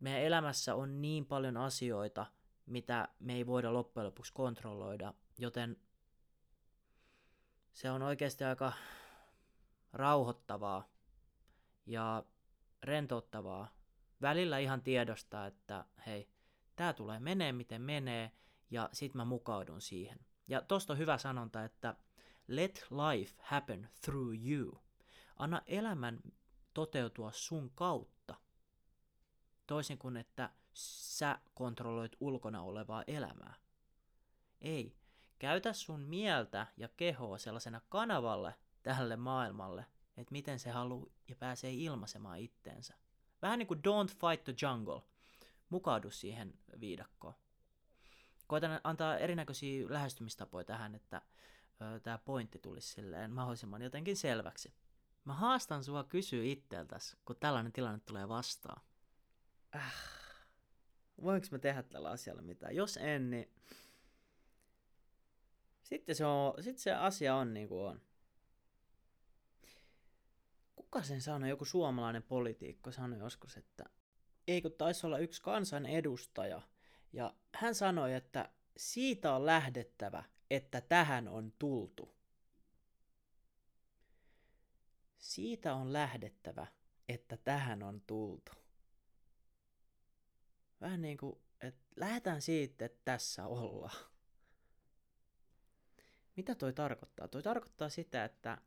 meidän 0.00 0.22
elämässä 0.22 0.74
on 0.74 1.02
niin 1.02 1.26
paljon 1.26 1.56
asioita, 1.56 2.26
mitä 2.66 3.08
me 3.18 3.34
ei 3.34 3.46
voida 3.46 3.72
loppujen 3.72 4.06
lopuksi 4.06 4.32
kontrolloida, 4.32 5.14
joten 5.38 5.76
se 7.72 7.90
on 7.90 8.02
oikeasti 8.02 8.44
aika 8.44 8.72
rauhoittavaa 9.92 10.88
ja 11.86 12.24
rentouttavaa 12.82 13.74
välillä 14.22 14.58
ihan 14.58 14.82
tiedostaa, 14.82 15.46
että 15.46 15.84
hei, 16.06 16.28
tämä 16.76 16.92
tulee 16.92 17.20
menee 17.20 17.52
miten 17.52 17.82
menee, 17.82 18.32
ja 18.70 18.88
sit 18.92 19.14
mä 19.14 19.24
mukaudun 19.24 19.80
siihen. 19.80 20.18
Ja 20.48 20.62
tosta 20.62 20.92
on 20.92 20.98
hyvä 20.98 21.18
sanonta, 21.18 21.64
että 21.64 21.96
let 22.48 22.86
life 22.90 23.34
happen 23.42 23.88
through 24.00 24.34
you. 24.50 24.80
Anna 25.36 25.62
elämän 25.66 26.20
toteutua 26.74 27.32
sun 27.32 27.70
kautta. 27.74 28.19
Toisin 29.70 29.98
kuin, 29.98 30.16
että 30.16 30.50
sä 30.74 31.38
kontrolloit 31.54 32.16
ulkona 32.20 32.62
olevaa 32.62 33.04
elämää. 33.06 33.54
Ei. 34.60 34.96
Käytä 35.38 35.72
sun 35.72 36.00
mieltä 36.00 36.66
ja 36.76 36.88
kehoa 36.88 37.38
sellaisena 37.38 37.80
kanavalle 37.88 38.54
tälle 38.82 39.16
maailmalle, 39.16 39.86
että 40.16 40.32
miten 40.32 40.58
se 40.58 40.70
haluaa 40.70 41.10
ja 41.28 41.36
pääsee 41.36 41.72
ilmaisemaan 41.72 42.38
itteensä. 42.38 42.94
Vähän 43.42 43.58
niin 43.58 43.66
kuin 43.66 43.80
Don't 43.80 44.08
Fight 44.08 44.44
the 44.44 44.54
Jungle. 44.62 45.02
Mukaudu 45.68 46.10
siihen 46.10 46.58
viidakkoon 46.80 47.34
koitan 48.46 48.80
antaa 48.84 49.18
erinäköisiä 49.18 49.86
lähestymistapoja 49.90 50.64
tähän, 50.64 50.94
että 50.94 51.22
tämä 52.02 52.18
pointti 52.18 52.58
tulisi 52.58 52.88
silleen 52.88 53.30
mahdollisimman 53.30 53.82
jotenkin 53.82 54.16
selväksi. 54.16 54.74
Mä 55.24 55.34
haastan 55.34 55.84
sua 55.84 56.04
kysyä 56.04 56.44
itseltäs, 56.44 57.16
kun 57.24 57.36
tällainen 57.40 57.72
tilanne 57.72 58.00
tulee 58.06 58.28
vastaan. 58.28 58.82
Äh, 59.76 59.94
voinko 61.22 61.46
mä 61.50 61.58
tehdä 61.58 61.82
tällä 61.82 62.10
asialla 62.10 62.42
mitään? 62.42 62.76
Jos 62.76 62.96
en, 62.96 63.30
niin 63.30 63.52
sitten 65.82 66.14
se, 66.14 66.24
on, 66.24 66.62
sitten 66.62 66.82
se 66.82 66.92
asia 66.92 67.34
on 67.34 67.54
niin 67.54 67.68
kuin 67.68 67.84
on. 67.84 68.00
Kuka 70.76 71.02
sen 71.02 71.20
sanoi, 71.20 71.48
joku 71.48 71.64
suomalainen 71.64 72.22
poliitikko 72.22 72.92
sanoi 72.92 73.18
joskus, 73.18 73.56
että 73.56 73.84
ei 74.48 74.62
kun 74.62 74.72
taisi 74.72 75.06
olla 75.06 75.18
yksi 75.18 75.42
kansanedustaja– 75.42 76.62
ja 77.12 77.34
hän 77.54 77.74
sanoi, 77.74 78.14
että 78.14 78.50
siitä 78.76 79.34
on 79.34 79.46
lähdettävä, 79.46 80.24
että 80.50 80.80
tähän 80.80 81.28
on 81.28 81.52
tultu. 81.58 82.14
Siitä 85.18 85.74
on 85.74 85.92
lähdettävä, 85.92 86.66
että 87.08 87.36
tähän 87.36 87.82
on 87.82 88.00
tultu. 88.00 88.52
Vähän 90.80 91.02
niin 91.02 91.18
kuin, 91.18 91.38
että 91.60 91.82
lähdetään 91.96 92.42
siitä, 92.42 92.84
että 92.84 93.00
tässä 93.04 93.46
ollaan. 93.46 93.96
Mitä 96.36 96.54
toi 96.54 96.72
tarkoittaa? 96.72 97.28
Toi 97.28 97.42
tarkoittaa 97.42 97.88
sitä, 97.88 98.24
että 98.24 98.58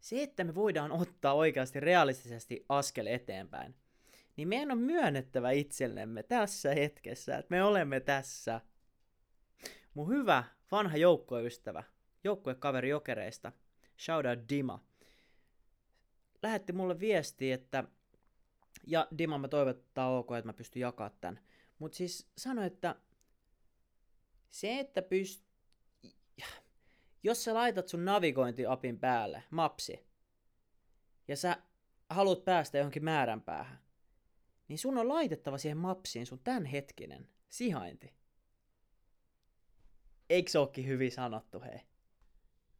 se, 0.00 0.22
että 0.22 0.44
me 0.44 0.54
voidaan 0.54 0.92
ottaa 0.92 1.34
oikeasti 1.34 1.80
realistisesti 1.80 2.64
askel 2.68 3.06
eteenpäin, 3.06 3.74
niin 4.36 4.48
meidän 4.48 4.70
on 4.70 4.78
myönnettävä 4.78 5.50
itsellemme 5.50 6.22
tässä 6.22 6.74
hetkessä, 6.74 7.38
että 7.38 7.54
me 7.54 7.64
olemme 7.64 8.00
tässä. 8.00 8.60
Mun 9.94 10.08
hyvä 10.08 10.44
vanha 10.70 10.96
joukkoystävä, 10.96 11.82
joukkuekaveri 12.24 12.88
Jokereista, 12.88 13.52
shout 13.98 14.26
out 14.26 14.38
Dima, 14.48 14.84
lähetti 16.42 16.72
mulle 16.72 17.00
viestiä, 17.00 17.54
että 17.54 17.84
ja 18.86 19.08
Dima 19.18 19.38
mä 19.38 19.48
toivon, 19.48 19.70
että 19.70 20.06
ok, 20.06 20.32
että 20.32 20.48
mä 20.48 20.52
pystyn 20.52 20.80
jakaa 20.80 21.10
tämän. 21.10 21.40
Mutta 21.78 21.96
siis 21.96 22.30
sanoi, 22.38 22.66
että 22.66 22.96
se, 24.50 24.80
että 24.80 25.02
pyst... 25.02 25.44
Jos 27.22 27.44
sä 27.44 27.54
laitat 27.54 27.88
sun 27.88 28.04
navigointiapin 28.04 28.98
päälle, 28.98 29.44
mapsi, 29.50 30.06
ja 31.28 31.36
sä 31.36 31.62
haluat 32.10 32.44
päästä 32.44 32.78
johonkin 32.78 33.04
määränpäähän, 33.04 33.78
niin 34.68 34.78
sun 34.78 34.98
on 34.98 35.08
laitettava 35.08 35.58
siihen 35.58 35.78
mapsiin 35.78 36.26
sun 36.26 36.40
tämänhetkinen 36.44 37.28
sijainti. 37.48 38.14
Eikö 40.30 40.50
se 40.50 40.58
ookin 40.58 40.86
hyvin 40.86 41.12
sanottu, 41.12 41.60
hei? 41.60 41.80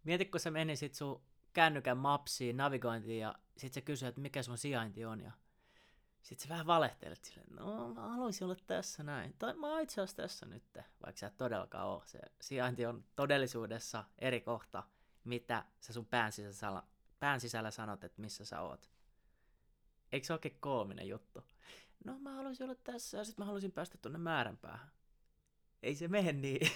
Mieti, 0.04 0.24
kun 0.24 0.40
sä 0.40 0.50
menisit 0.50 0.94
sun 0.94 1.22
kännykän 1.52 1.98
mapsiin, 1.98 2.56
navigointiin 2.56 3.20
ja 3.20 3.34
sit 3.56 3.72
se 3.72 3.80
kysyy, 3.80 4.08
että 4.08 4.20
mikä 4.20 4.42
sun 4.42 4.58
sijainti 4.58 5.04
on 5.04 5.20
ja 5.20 5.32
sit 6.24 6.40
sä 6.40 6.48
vähän 6.48 6.66
valehtelet 6.66 7.24
silleen, 7.24 7.54
no 7.56 7.94
mä 7.94 8.08
haluaisin 8.08 8.44
olla 8.44 8.56
tässä 8.66 9.02
näin. 9.02 9.34
Tai 9.38 9.54
mä 9.54 9.68
oon 9.68 9.80
itse 9.80 10.00
asiassa 10.00 10.16
tässä 10.16 10.46
nyt, 10.46 10.64
vaikka 10.74 11.18
sä 11.18 11.26
et 11.26 11.36
todellakaan 11.36 11.86
oo. 11.86 12.02
Se 12.06 12.20
sijainti 12.40 12.86
on 12.86 13.04
todellisuudessa 13.16 14.04
eri 14.18 14.40
kohta, 14.40 14.82
mitä 15.24 15.64
sä 15.80 15.92
sun 15.92 16.06
pään 16.06 16.32
sisällä, 16.32 16.82
pään 17.20 17.40
sisällä 17.40 17.70
sanot, 17.70 18.04
että 18.04 18.20
missä 18.20 18.44
sä 18.44 18.60
oot. 18.60 18.90
Eikö 20.12 20.26
se 20.26 20.32
oikein 20.32 20.56
koominen 20.60 21.08
juttu? 21.08 21.44
No 22.04 22.18
mä 22.18 22.34
haluaisin 22.34 22.64
olla 22.64 22.80
tässä 22.84 23.18
ja 23.18 23.24
sitten 23.24 23.42
mä 23.42 23.46
haluaisin 23.46 23.72
päästä 23.72 23.98
tuonne 23.98 24.18
määränpäähän. 24.18 24.90
Ei 25.82 25.94
se 25.94 26.08
mene 26.08 26.32
niin. 26.32 26.70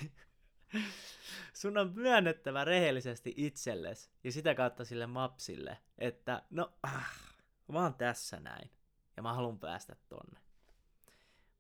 Sun 1.61 1.79
on 1.79 1.93
myönnettävä 1.95 2.65
rehellisesti 2.65 3.35
itsellesi 3.37 4.11
ja 4.25 4.33
sitä 4.33 4.55
kautta 4.55 4.85
sille 4.85 5.07
mapsille, 5.07 5.79
että 5.99 6.43
no, 6.51 6.73
ah, 6.83 7.37
mä 7.73 7.83
oon 7.83 7.95
tässä 7.95 8.41
näin 8.41 8.78
ja 9.19 9.23
mä 9.23 9.35
haluan 9.35 9.59
päästä 9.59 9.97
tonne. 10.09 10.41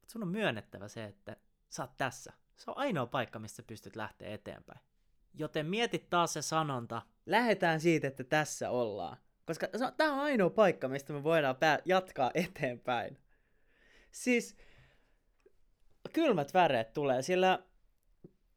Mutta 0.01 0.13
sun 0.13 0.23
on 0.23 0.29
myönnettävä 0.29 0.89
se, 0.89 1.05
että 1.05 1.37
sä 1.69 1.83
oot 1.83 1.97
tässä. 1.97 2.33
Se 2.57 2.71
on 2.71 2.79
ainoa 2.79 3.07
paikka, 3.07 3.39
mistä 3.39 3.63
pystyt 3.63 3.97
lähteä 3.97 4.29
eteenpäin. 4.29 4.81
Joten 5.35 5.67
mieti 5.67 6.07
taas 6.11 6.33
se 6.33 6.43
sanonta. 6.43 7.03
Lähetään 7.27 7.81
siitä, 7.81 8.09
että 8.09 8.25
tässä 8.25 8.71
ollaan. 8.71 9.17
Koska 9.47 9.67
tämä 9.97 10.13
on 10.13 10.21
ainoa 10.21 10.51
paikka, 10.51 10.89
mistä 10.89 11.13
me 11.13 11.23
voidaan 11.23 11.57
pää- 11.57 11.79
jatkaa 11.85 12.31
eteenpäin. 12.35 13.19
Siis 14.11 14.57
kylmät 16.13 16.55
väreet 16.55 16.93
tulee, 16.93 17.23
sillä 17.23 17.63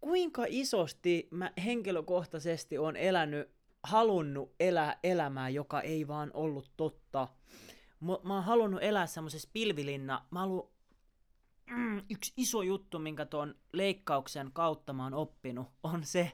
kuinka 0.01 0.45
isosti 0.47 1.27
mä 1.31 1.51
henkilökohtaisesti 1.65 2.77
on 2.77 2.95
elänyt, 2.95 3.51
halunnut 3.83 4.55
elää 4.59 4.99
elämää, 5.03 5.49
joka 5.49 5.81
ei 5.81 6.07
vaan 6.07 6.31
ollut 6.33 6.71
totta. 6.77 7.27
Mä, 8.01 8.17
mä 8.23 8.33
oon 8.33 8.43
halunnut 8.43 8.83
elää 8.83 9.07
semmoisessa 9.07 9.49
pilvilinna. 9.53 10.25
Mä 10.31 10.39
haluan, 10.39 10.67
mm, 11.69 12.01
yksi 12.09 12.33
iso 12.37 12.61
juttu, 12.61 12.99
minkä 12.99 13.25
tuon 13.25 13.55
leikkauksen 13.73 14.51
kautta 14.53 14.93
mä 14.93 15.03
oon 15.03 15.13
oppinut, 15.13 15.67
on 15.83 16.03
se, 16.05 16.31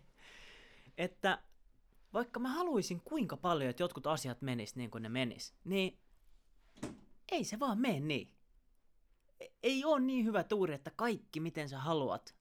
että 0.98 1.44
vaikka 2.14 2.40
mä 2.40 2.50
haluaisin 2.50 3.02
kuinka 3.02 3.38
paljon, 3.38 3.70
että 3.70 3.84
jotkut 3.84 4.08
asiat 4.08 4.42
menis 4.42 4.76
niin 4.76 4.92
kuin 4.92 5.02
ne 5.02 5.10
menis, 5.10 5.56
niin 5.64 6.00
ei 7.32 7.44
se 7.44 7.60
vaan 7.60 7.80
mene 7.80 8.00
niin. 8.00 8.32
Ei 9.64 9.86
ole 9.86 10.00
niin 10.00 10.26
hyvä 10.26 10.44
tuuri, 10.44 10.74
että 10.74 10.92
kaikki 10.96 11.40
miten 11.40 11.70
sä 11.70 11.80
haluat, 11.80 12.36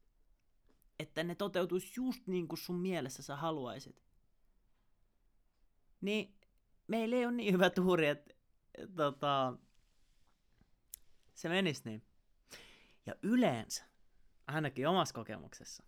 että 0.99 1.25
ne 1.25 1.35
toteutuisi 1.35 1.92
just 1.97 2.26
niin 2.26 2.49
kuin 2.49 2.59
sun 2.59 2.76
mielessä 2.76 3.23
sä 3.23 3.37
haluaisit. 3.37 4.02
Niin 6.00 6.35
meillä 6.87 7.16
ei 7.16 7.25
ole 7.25 7.33
niin 7.33 7.54
hyvä 7.54 7.71
tuuri, 7.71 8.06
että 8.06 8.35
tota, 8.97 9.54
se 11.35 11.49
menisi 11.49 11.83
niin. 11.85 12.02
Ja 13.06 13.14
yleensä, 13.23 13.85
ainakin 14.47 14.88
omassa 14.88 15.14
kokemuksessa, 15.14 15.85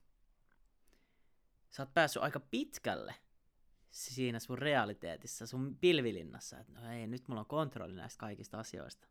sä 1.71 1.83
oot 1.83 1.95
päässyt 1.95 2.23
aika 2.23 2.41
pitkälle 2.41 3.15
siinä 3.91 4.39
sun 4.39 4.59
realiteetissa, 4.59 5.47
sun 5.47 5.79
pilvilinnassa, 5.81 6.59
että 6.59 6.73
no 6.73 6.93
ei, 6.93 7.07
nyt 7.07 7.29
mulla 7.29 7.41
on 7.41 7.47
kontrolli 7.47 7.95
näistä 7.95 8.19
kaikista 8.19 8.59
asioista. 8.59 9.07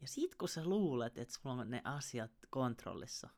Ja 0.00 0.08
sit 0.08 0.34
kun 0.34 0.48
sä 0.48 0.64
luulet, 0.64 1.18
että 1.18 1.34
sulla 1.34 1.54
on 1.54 1.70
ne 1.70 1.80
asiat 1.84 2.32
kontrollissa, 2.50 3.28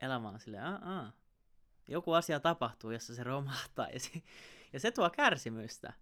elämä 0.00 0.28
on 0.28 0.40
silleen, 0.40 0.64
aa, 0.64 1.12
joku 1.88 2.12
asia 2.12 2.40
tapahtuu, 2.40 2.90
jossa 2.90 3.14
se 3.14 3.24
romahtaa, 3.24 3.88
ja 3.88 4.00
se, 4.00 4.22
ja 4.72 4.80
se 4.80 4.90
tuo 4.90 5.10
kärsimystä, 5.10 5.92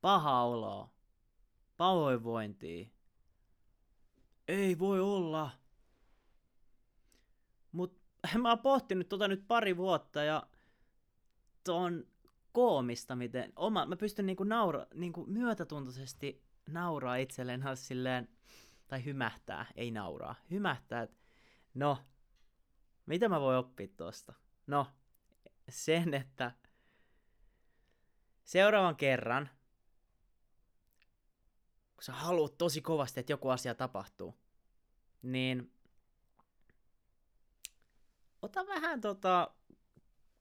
paha 0.00 0.42
oloa, 0.42 0.90
pahoinvointia. 1.76 2.88
Ei 4.48 4.78
voi 4.78 5.00
olla. 5.00 5.50
Mut 7.72 8.00
mä 8.42 8.48
oon 8.48 8.58
pohtinut 8.58 9.08
tota 9.08 9.28
nyt 9.28 9.44
pari 9.48 9.76
vuotta 9.76 10.22
ja 10.22 10.46
on 11.68 12.06
koomista, 12.52 13.16
miten 13.16 13.52
oma, 13.56 13.86
mä 13.86 13.96
pystyn 13.96 14.26
niinku 14.26 14.44
naura, 14.44 14.86
niinku 14.94 15.26
myötätuntoisesti 15.26 16.44
nauraa 16.68 17.16
itselleen 17.16 17.62
silleen, 17.74 18.28
tai 18.88 19.04
hymähtää, 19.04 19.66
ei 19.74 19.90
nauraa, 19.90 20.34
hymähtää, 20.50 21.02
että 21.02 21.16
no, 21.74 21.98
mitä 23.06 23.28
mä 23.28 23.40
voin 23.40 23.58
oppia 23.58 23.88
tosta? 23.96 24.34
No, 24.66 24.86
sen, 25.68 26.14
että 26.14 26.52
seuraavan 28.48 28.96
kerran, 28.96 29.50
kun 31.96 32.04
sä 32.04 32.12
haluat 32.12 32.58
tosi 32.58 32.80
kovasti, 32.80 33.20
että 33.20 33.32
joku 33.32 33.48
asia 33.48 33.74
tapahtuu, 33.74 34.34
niin 35.22 35.72
ota 38.42 38.66
vähän 38.66 39.00
tota, 39.00 39.50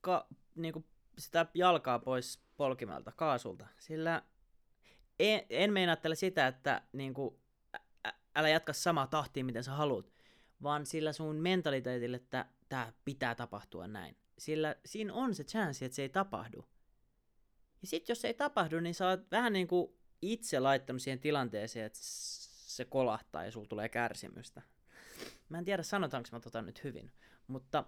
ka, 0.01 0.27
niinku 0.55 0.85
sitä 1.17 1.45
jalkaa 1.53 1.99
pois 1.99 2.41
polkimelta, 2.57 3.11
kaasulta, 3.11 3.67
sillä 3.79 4.21
en, 5.19 5.45
en 5.49 5.73
meinaattele 5.73 6.15
sitä, 6.15 6.47
että 6.47 6.81
niinku, 6.93 7.39
ä, 8.07 8.13
älä 8.35 8.49
jatka 8.49 8.73
samaa 8.73 9.07
tahtia, 9.07 9.45
miten 9.45 9.63
sä 9.63 9.71
haluat, 9.71 10.11
vaan 10.63 10.85
sillä 10.85 11.13
sun 11.13 11.35
mentaliteetille, 11.35 12.17
että 12.17 12.45
tämä 12.69 12.93
pitää 13.05 13.35
tapahtua 13.35 13.87
näin. 13.87 14.17
Sillä 14.37 14.75
siinä 14.85 15.13
on 15.13 15.35
se 15.35 15.43
chanssi, 15.43 15.85
että 15.85 15.95
se 15.95 16.01
ei 16.01 16.09
tapahdu. 16.09 16.65
Ja 17.87 17.89
sitten 17.89 18.13
jos 18.13 18.25
ei 18.25 18.33
tapahdu, 18.33 18.79
niin 18.79 18.95
sä 18.95 19.07
oot 19.07 19.31
vähän 19.31 19.53
niin 19.53 19.67
kuin 19.67 19.93
itse 20.21 20.59
laittanut 20.59 21.01
siihen 21.01 21.19
tilanteeseen, 21.19 21.85
että 21.85 21.99
se 22.01 22.85
kolahtaa 22.85 23.45
ja 23.45 23.51
sulla 23.51 23.67
tulee 23.67 23.89
kärsimystä. 23.89 24.61
Mä 25.49 25.57
en 25.57 25.65
tiedä, 25.65 25.83
sanotaanko 25.83 26.29
mä 26.31 26.39
tota 26.39 26.61
nyt 26.61 26.83
hyvin, 26.83 27.11
mutta 27.47 27.85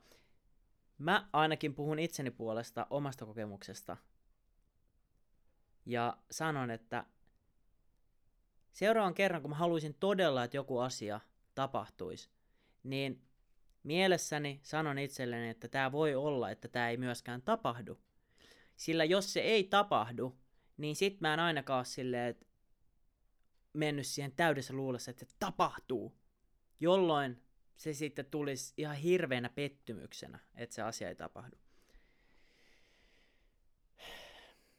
mä 0.98 1.30
ainakin 1.34 1.76
puhun 1.76 2.00
itseni 2.00 2.32
puolesta 2.32 2.88
omasta 2.90 3.26
kokemuksesta. 3.26 3.98
Ja 5.86 6.18
sanon, 6.32 6.72
että 6.72 7.06
seuraavan 8.72 9.14
kerran, 9.14 9.42
kun 9.42 9.52
mä 9.52 9.56
haluaisin 9.56 9.94
todella, 10.00 10.44
että 10.44 10.58
joku 10.58 10.80
asia 10.80 11.20
tapahtuisi, 11.56 12.30
niin 12.84 13.22
mielessäni 13.84 14.60
sanon 14.64 15.00
itselleni, 15.00 15.50
että 15.50 15.68
tämä 15.68 15.92
voi 15.92 16.16
olla, 16.16 16.52
että 16.52 16.68
tämä 16.68 16.90
ei 16.90 16.98
myöskään 16.98 17.42
tapahdu. 17.42 18.00
Sillä 18.80 19.06
jos 19.06 19.34
se 19.34 19.40
ei 19.40 19.64
tapahdu, 19.64 20.38
niin 20.78 20.96
sit 20.96 21.22
mä 21.22 21.34
en 21.34 21.40
ainakaan 21.40 21.86
silleen, 21.86 22.30
että 22.30 22.46
mennyt 23.74 24.08
siihen 24.08 24.32
täydessä 24.32 24.74
luulossa, 24.74 25.12
että 25.12 25.26
se 25.26 25.36
tapahtuu. 25.40 26.18
Jolloin 26.80 27.44
se 27.76 27.94
sitten 27.94 28.26
tulisi 28.26 28.74
ihan 28.78 28.96
hirveänä 28.96 29.50
pettymyksenä, 29.50 30.40
että 30.56 30.76
se 30.76 30.82
asia 30.82 31.10
ei 31.10 31.16
tapahdu. 31.16 31.58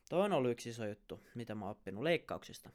Toi 0.08 0.24
on 0.24 0.32
ollut 0.32 0.50
yksi 0.50 0.68
iso 0.68 0.86
juttu, 0.86 1.26
mitä 1.34 1.54
mä 1.54 1.64
oon 1.64 1.70
oppinut 1.70 2.02
leikkauksista. 2.02 2.70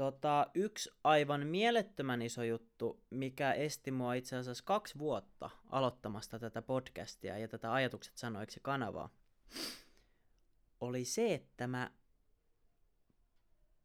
Tota, 0.00 0.46
yksi 0.54 0.90
aivan 1.04 1.46
mielettömän 1.46 2.22
iso 2.22 2.42
juttu, 2.42 3.04
mikä 3.10 3.52
esti 3.52 3.90
mua 3.90 4.14
itse 4.14 4.36
asiassa 4.36 4.64
kaksi 4.64 4.98
vuotta 4.98 5.50
aloittamasta 5.70 6.38
tätä 6.38 6.62
podcastia 6.62 7.38
ja 7.38 7.48
tätä 7.48 7.72
ajatukset 7.72 8.16
sanoiksi 8.16 8.60
kanavaa, 8.62 9.14
oli 10.80 11.04
se, 11.04 11.34
että 11.34 11.66
mä 11.66 11.90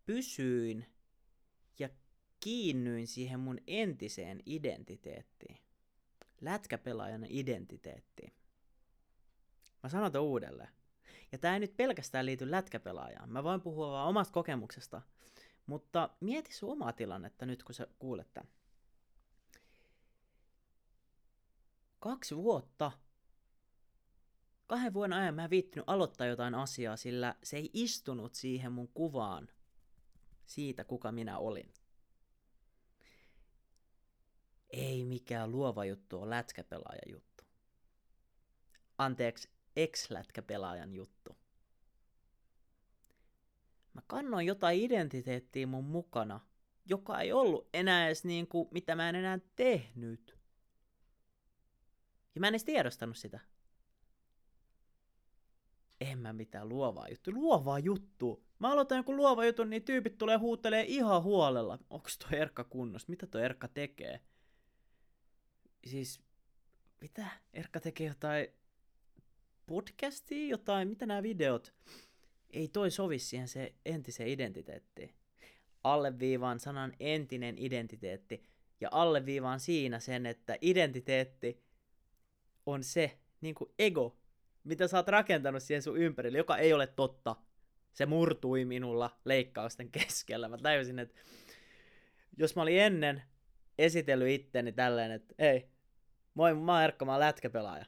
pysyin 0.06 0.86
ja 1.80 1.89
kiinnyin 2.39 3.08
siihen 3.08 3.39
mun 3.39 3.58
entiseen 3.67 4.39
identiteettiin. 4.45 5.58
Lätkäpelaajan 6.41 7.25
identiteettiin. 7.30 8.34
Mä 9.84 9.89
sanon 9.89 10.12
tämän 10.12 10.28
uudelleen. 10.28 10.69
Ja 11.32 11.38
tämä 11.38 11.54
ei 11.54 11.60
nyt 11.60 11.78
pelkästään 11.78 12.25
liity 12.25 12.51
lätkäpelaajaan. 12.51 13.30
Mä 13.30 13.43
voin 13.43 13.62
puhua 13.62 13.91
vaan 13.91 14.10
omasta 14.10 14.34
kokemuksesta– 14.34 15.01
mutta 15.65 16.10
mieti 16.19 16.54
sun 16.54 16.71
omaa 16.71 16.93
tilannetta 16.93 17.45
nyt, 17.45 17.63
kun 17.63 17.75
sä 17.75 17.88
kuulet 17.99 18.34
tämän. 18.34 18.51
Kaksi 21.99 22.38
vuotta. 22.38 22.91
Kahden 24.67 24.93
vuoden 24.93 25.13
ajan 25.13 25.36
mä 25.36 25.43
en 25.43 25.49
viittinyt 25.49 25.89
aloittaa 25.89 26.28
jotain 26.28 26.56
asiaa, 26.56 26.97
sillä 26.97 27.36
se 27.43 27.58
ei 27.58 27.69
istunut 27.73 28.34
siihen 28.34 28.71
mun 28.71 28.88
kuvaan 28.88 29.49
siitä, 30.45 30.84
kuka 30.84 31.12
minä 31.12 31.38
olin. 31.38 31.73
Ei 34.69 35.06
mikään 35.06 35.51
luova 35.51 35.86
juttu 35.86 36.21
on 36.21 36.30
lätkäpelaajan 36.30 37.12
juttu. 37.12 37.43
Anteeksi, 38.97 39.49
ex-lätkäpelaajan 39.75 40.93
juttu. 40.93 41.38
Mä 43.95 44.01
kannoin 44.08 44.47
jotain 44.47 44.79
identiteettiä 44.79 45.67
mun 45.67 45.84
mukana, 45.84 46.39
joka 46.86 47.19
ei 47.19 47.31
ollut 47.31 47.69
enää 47.73 48.05
edes 48.05 48.25
niin 48.25 48.47
kuin, 48.47 48.67
mitä 48.71 48.95
mä 48.95 49.10
en 49.10 49.15
enää 49.15 49.39
tehnyt. 49.55 50.38
Ja 52.36 52.41
mä 52.41 52.47
en 52.47 52.51
edes 52.51 52.63
tiedostanut 52.63 53.17
sitä. 53.17 53.39
En 56.01 56.19
mä 56.19 56.34
mitään 56.34 56.69
luovaa 56.69 57.10
juttu. 57.10 57.31
Luovaa 57.31 57.79
juttu. 57.79 58.45
Mä 58.60 58.71
aloitan 58.71 58.97
joku 58.97 59.15
luova 59.15 59.45
juttu, 59.45 59.63
niin 59.63 59.84
tyypit 59.84 60.17
tulee 60.17 60.38
huutelee 60.38 60.84
ihan 60.88 61.23
huolella. 61.23 61.79
Onks 61.89 62.17
toi 62.17 62.39
Erkka 62.39 62.63
kunnossa? 62.63 63.10
Mitä 63.10 63.27
toi 63.27 63.43
Erkka 63.43 63.67
tekee? 63.67 64.19
Siis, 65.88 66.21
mitä? 67.01 67.27
Erkka 67.53 67.79
tekee 67.79 68.08
jotain 68.08 68.47
podcastia, 69.65 70.47
jotain, 70.47 70.88
mitä 70.88 71.05
nämä 71.05 71.23
videot, 71.23 71.73
ei 72.49 72.67
toi 72.67 72.91
sovi 72.91 73.19
siihen 73.19 73.47
se 73.47 73.73
entiseen 73.86 74.29
identiteettiin. 74.29 75.15
Alleviivaan 75.84 76.60
sanan 76.60 76.93
entinen 76.99 77.55
identiteetti 77.58 78.43
ja 78.81 78.89
alleviivaan 78.91 79.60
siinä 79.60 79.99
sen, 79.99 80.25
että 80.25 80.58
identiteetti 80.62 81.63
on 82.65 82.84
se 82.84 83.17
niin 83.41 83.55
kuin 83.55 83.71
ego, 83.79 84.17
mitä 84.63 84.88
sä 84.88 84.97
oot 84.97 85.08
rakentanut 85.08 85.63
siihen 85.63 85.81
sun 85.81 85.97
ympärille, 85.97 86.38
joka 86.38 86.58
ei 86.58 86.73
ole 86.73 86.88
totta. 86.88 87.36
Se 87.93 88.05
murtui 88.05 88.65
minulla 88.65 89.19
leikkausten 89.25 89.91
keskellä. 89.91 90.47
Mä 90.47 90.58
tajusin, 90.58 90.99
että 90.99 91.15
jos 92.38 92.55
mä 92.55 92.62
olin 92.62 92.79
ennen 92.79 93.21
esitellyt 93.77 94.29
itteni 94.29 94.71
tälleen, 94.71 95.12
että 95.12 95.36
ei, 95.39 95.69
moi, 96.34 96.53
mä 96.53 96.73
oon 96.73 96.84
Erkka, 96.84 97.05
mä 97.05 97.12
oon 97.12 97.19
lätkäpelaaja. 97.19 97.86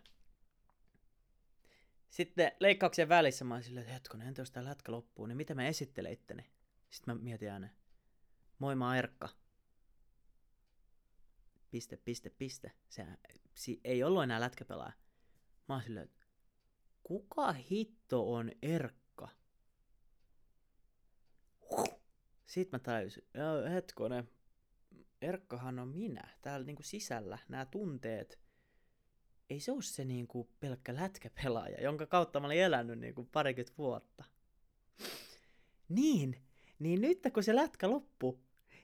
Sitten 2.09 2.51
leikkauksen 2.59 3.09
välissä 3.09 3.45
mä 3.45 3.53
olin 3.53 3.63
silleen, 3.63 3.83
että 3.83 3.93
hetkonen, 3.93 4.27
entä 4.27 4.41
jos 4.41 4.51
tää 4.51 4.65
lätkä 4.65 4.91
loppuu, 4.91 5.25
niin 5.25 5.37
mitä 5.37 5.55
mä 5.55 5.67
esittelen 5.67 6.13
itteni? 6.13 6.43
Sitten 6.89 7.15
mä 7.15 7.21
mietin 7.21 7.49
ääneen, 7.49 7.71
moi 8.59 8.75
mä 8.75 8.97
Erkka. 8.97 9.29
Piste, 11.71 11.97
piste, 11.97 12.29
piste. 12.29 12.71
Se, 12.89 13.05
se 13.55 13.77
ei 13.83 14.03
ollut 14.03 14.23
enää 14.23 14.39
lätkäpelaaja. 14.39 14.93
Mä 15.67 15.75
oon 15.75 15.83
silleen, 15.83 16.05
että 16.05 16.25
kuka 17.03 17.51
hitto 17.53 18.33
on 18.33 18.51
Erkka? 18.61 19.29
Sitten 22.45 22.79
mä 22.79 22.83
tajusin, 22.83 23.23
hetkonen, 23.73 24.29
Erkkahan 25.21 25.79
on 25.79 25.87
minä, 25.87 26.29
täällä 26.41 26.65
niinku 26.65 26.83
sisällä, 26.83 27.37
nämä 27.49 27.65
tunteet. 27.65 28.39
Ei 29.49 29.59
se 29.59 29.71
ole 29.71 29.81
se 29.81 30.05
niinku 30.05 30.49
pelkkä 30.59 30.95
lätkäpelaaja, 30.95 31.81
jonka 31.81 32.05
kautta 32.05 32.39
mä 32.39 32.45
olin 32.45 32.61
elänyt 32.61 32.99
niinku 32.99 33.23
parikymmentä 33.31 33.77
vuotta. 33.77 34.23
Niin, 35.89 36.37
niin 36.79 37.01
nyt 37.01 37.19
kun 37.33 37.43
se 37.43 37.55
lätkä 37.55 37.89
loppuu, 37.89 38.39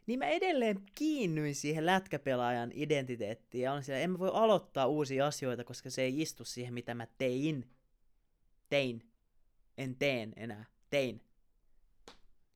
niin 0.05 0.19
mä 0.19 0.25
edelleen 0.25 0.83
kiinnyin 0.95 1.55
siihen 1.55 1.85
lätkäpelaajan 1.85 2.71
identiteettiin 2.73 3.61
ja 3.61 3.73
on 3.73 3.83
siellä, 3.83 4.01
en 4.01 4.11
mä 4.11 4.19
voi 4.19 4.31
aloittaa 4.33 4.87
uusia 4.87 5.27
asioita, 5.27 5.63
koska 5.63 5.89
se 5.89 6.01
ei 6.01 6.21
istu 6.21 6.45
siihen, 6.45 6.73
mitä 6.73 6.95
mä 6.95 7.07
tein. 7.17 7.69
Tein. 8.69 9.09
En 9.77 9.95
teen 9.95 10.33
enää. 10.35 10.65
Tein. 10.89 11.21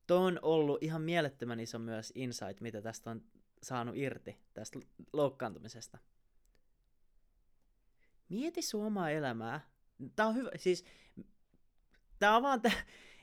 Tuo 0.08 0.18
on 0.18 0.40
ollut 0.42 0.84
ihan 0.84 1.02
mielettömän 1.02 1.60
iso 1.60 1.80
myös 1.80 2.12
insight, 2.16 2.62
mitä 2.62 2.82
tästä 2.82 3.10
on 3.10 3.24
saanut 3.64 3.96
irti, 3.98 4.38
tästä 4.54 4.80
loukkaantumisesta. 5.14 5.98
Mieti 8.30 8.62
sun 8.62 8.86
omaa 8.86 9.10
elämää. 9.10 9.62
Tää 10.16 10.28
on 10.28 10.36
hyvä, 10.36 10.50
siis 10.56 10.86
tää 12.20 12.36
on 12.36 12.44
vaan 12.44 12.62
tää, 12.62 12.72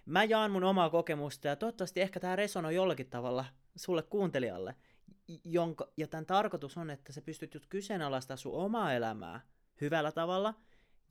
mä 0.07 0.25
jaan 0.25 0.51
mun 0.51 0.65
omaa 0.65 0.91
kokemusta 0.91 1.49
ja 1.49 1.57
toivottavasti 1.57 2.01
ehkä 2.01 2.21
tää 2.21 2.37
resonoi 2.37 2.75
jollakin 2.75 3.11
tavalla 3.11 3.45
sulle 3.77 4.03
kuuntelijalle, 4.03 4.75
jonka, 5.45 5.89
ja 5.97 6.07
tämän 6.07 6.27
tarkoitus 6.27 6.77
on, 6.77 6.91
että 6.91 7.13
sä 7.13 7.23
pystyt 7.23 7.55
just 7.55 7.67
kyseenalaistamaan 7.67 8.39
sun 8.39 8.55
omaa 8.55 8.95
elämää 8.95 9.41
hyvällä 9.81 10.13
tavalla, 10.13 10.55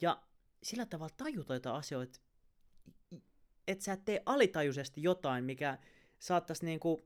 ja 0.02 0.22
sillä 0.64 0.86
tavalla 0.86 1.14
tajuta 1.18 1.54
jotain 1.54 1.76
asioita, 1.76 2.20
että 3.68 3.84
sä 3.84 3.94
et 3.94 4.06
tee 4.06 4.24
alitajuisesti 4.26 5.04
jotain, 5.04 5.44
mikä 5.44 5.78
saattaisi 6.20 6.66
niinku 6.66 7.06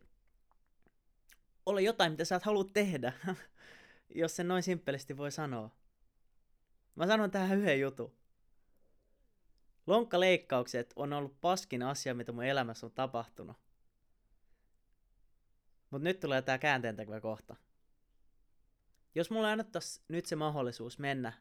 olla 1.66 1.82
jotain, 1.82 2.12
mitä 2.12 2.26
sä 2.26 2.36
et 2.36 2.44
halua 2.44 2.66
tehdä, 2.74 3.14
jos 4.16 4.36
se 4.36 4.44
noin 4.44 4.64
simppelisti 4.64 5.18
voi 5.18 5.32
sanoa. 5.32 5.70
Mä 6.98 7.08
sanon 7.08 7.32
tähän 7.32 7.58
yhden 7.58 7.80
jutun. 7.80 8.14
Lonkkaleikkaukset 9.88 10.94
on 10.96 11.14
ollut 11.14 11.42
paskin 11.42 11.84
asia, 11.84 12.14
mitä 12.14 12.32
mun 12.32 12.44
elämässä 12.44 12.86
on 12.86 12.92
tapahtunut. 12.92 13.58
Mutta 15.90 16.04
nyt 16.04 16.20
tulee 16.20 16.42
tää 16.42 16.58
käänteentekevä 16.58 17.22
kohta. 17.22 17.56
Jos 19.16 19.32
mulla 19.32 19.52
annettaisiin 19.52 20.06
nyt 20.08 20.26
se 20.26 20.36
mahdollisuus 20.36 21.00
mennä 21.00 21.34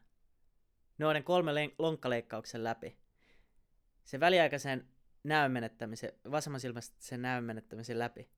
noiden 0.97 1.23
kolme 1.23 1.51
lonkkaleikkauksen 1.79 2.63
läpi, 2.63 2.97
se 4.03 4.19
väliaikaisen 4.19 4.87
näön 5.23 5.51
menettämisen, 5.51 6.13
vasemman 6.31 6.61
silmästä 6.61 6.95
sen 6.99 7.21
näön 7.21 7.43
menettämisen 7.43 7.99
läpi, 7.99 8.29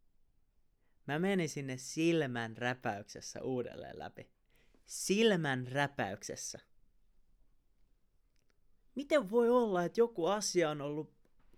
mä 1.07 1.19
menin 1.19 1.49
sinne 1.49 1.77
silmän 1.77 2.57
räpäyksessä 2.57 3.43
uudelleen 3.43 3.99
läpi. 3.99 4.29
Silmän 4.85 5.67
räpäyksessä. 5.67 6.59
Miten 8.99 9.31
voi 9.31 9.49
olla, 9.49 9.83
että 9.83 10.01
joku 10.01 10.25
asia 10.25 10.69
on 10.69 10.81
ollut 10.81 11.09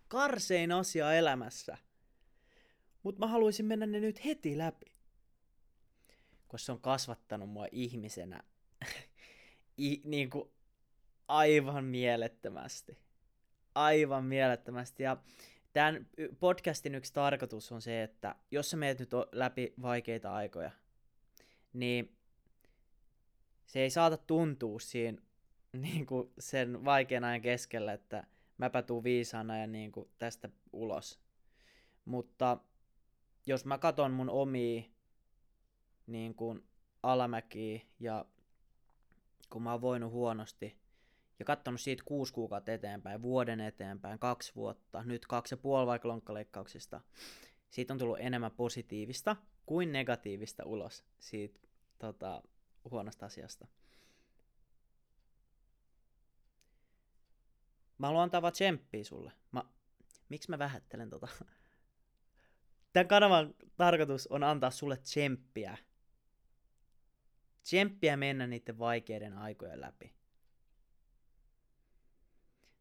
karsein 0.07 0.71
asia 0.71 1.13
elämässä– 1.13 1.77
mutta 3.03 3.19
mä 3.19 3.27
haluaisin 3.27 3.65
mennä 3.65 3.85
ne 3.85 3.99
nyt 3.99 4.25
heti 4.25 4.57
läpi. 4.57 4.85
Koska 6.47 6.65
se 6.65 6.71
on 6.71 6.81
kasvattanut 6.81 7.49
mua 7.49 7.65
ihmisenä 7.71 8.43
I, 9.77 10.01
niin 10.03 10.29
kuin 10.29 10.49
aivan 11.27 11.85
mielettömästi. 11.85 12.97
Aivan 13.75 14.25
mielettömästi. 14.25 15.03
Ja 15.03 15.17
tämän 15.73 16.07
podcastin 16.39 16.95
yksi 16.95 17.13
tarkoitus 17.13 17.71
on 17.71 17.81
se, 17.81 18.03
että 18.03 18.35
jos 18.51 18.69
sä 18.69 18.77
meet 18.77 18.99
nyt 18.99 19.11
läpi 19.31 19.73
vaikeita 19.81 20.33
aikoja, 20.33 20.71
niin 21.73 22.15
se 23.65 23.79
ei 23.79 23.89
saata 23.89 24.17
tuntua 24.17 24.79
siinä 24.79 25.21
niin 25.73 26.05
kuin 26.05 26.31
sen 26.39 26.85
vaikean 26.85 27.23
ajan 27.23 27.41
keskellä, 27.41 27.93
että 27.93 28.27
mäpä 28.57 28.81
tuun 28.81 29.03
viisaana 29.03 29.57
ja 29.57 29.67
niin 29.67 29.91
kuin 29.91 30.09
tästä 30.19 30.49
ulos. 30.73 31.19
Mutta 32.05 32.57
jos 33.45 33.65
mä 33.65 33.77
katon 33.77 34.11
mun 34.11 34.29
omia 34.29 34.83
niin 36.07 36.35
kuin 36.35 36.63
alamäkiä 37.03 37.81
ja 37.99 38.25
kun 39.49 39.63
mä 39.63 39.71
oon 39.71 39.81
voinut 39.81 40.11
huonosti 40.11 40.77
ja 41.39 41.45
katsonut 41.45 41.81
siitä 41.81 42.03
kuusi 42.05 42.33
kuukautta 42.33 42.71
eteenpäin, 42.71 43.21
vuoden 43.21 43.59
eteenpäin, 43.59 44.19
kaksi 44.19 44.55
vuotta, 44.55 45.03
nyt 45.03 45.27
kaksi 45.27 45.53
ja 45.53 45.57
puoli 45.57 45.87
vaikka 45.87 46.07
lonkkaleikkauksista, 46.07 47.01
siitä 47.69 47.93
on 47.93 47.97
tullut 47.99 48.19
enemmän 48.19 48.51
positiivista 48.51 49.35
kuin 49.65 49.91
negatiivista 49.91 50.65
ulos 50.65 51.03
siitä 51.19 51.59
tota, 51.99 52.43
huonosta 52.91 53.25
asiasta. 53.25 53.67
Mä 58.01 58.07
haluan 58.07 58.23
antaa 58.23 58.41
vaan 58.41 58.53
tsemppiä 58.53 59.03
sulle. 59.03 59.31
Mä, 59.51 59.63
miksi 60.29 60.49
mä 60.49 60.59
vähättelen 60.59 61.09
tota? 61.09 61.27
Tämän 62.93 63.07
kanavan 63.07 63.53
tarkoitus 63.77 64.27
on 64.27 64.43
antaa 64.43 64.71
sulle 64.71 64.97
tsemppiä. 64.97 65.77
Tsemppiä 67.63 68.17
mennä 68.17 68.47
niiden 68.47 68.79
vaikeiden 68.79 69.37
aikojen 69.37 69.81
läpi. 69.81 70.13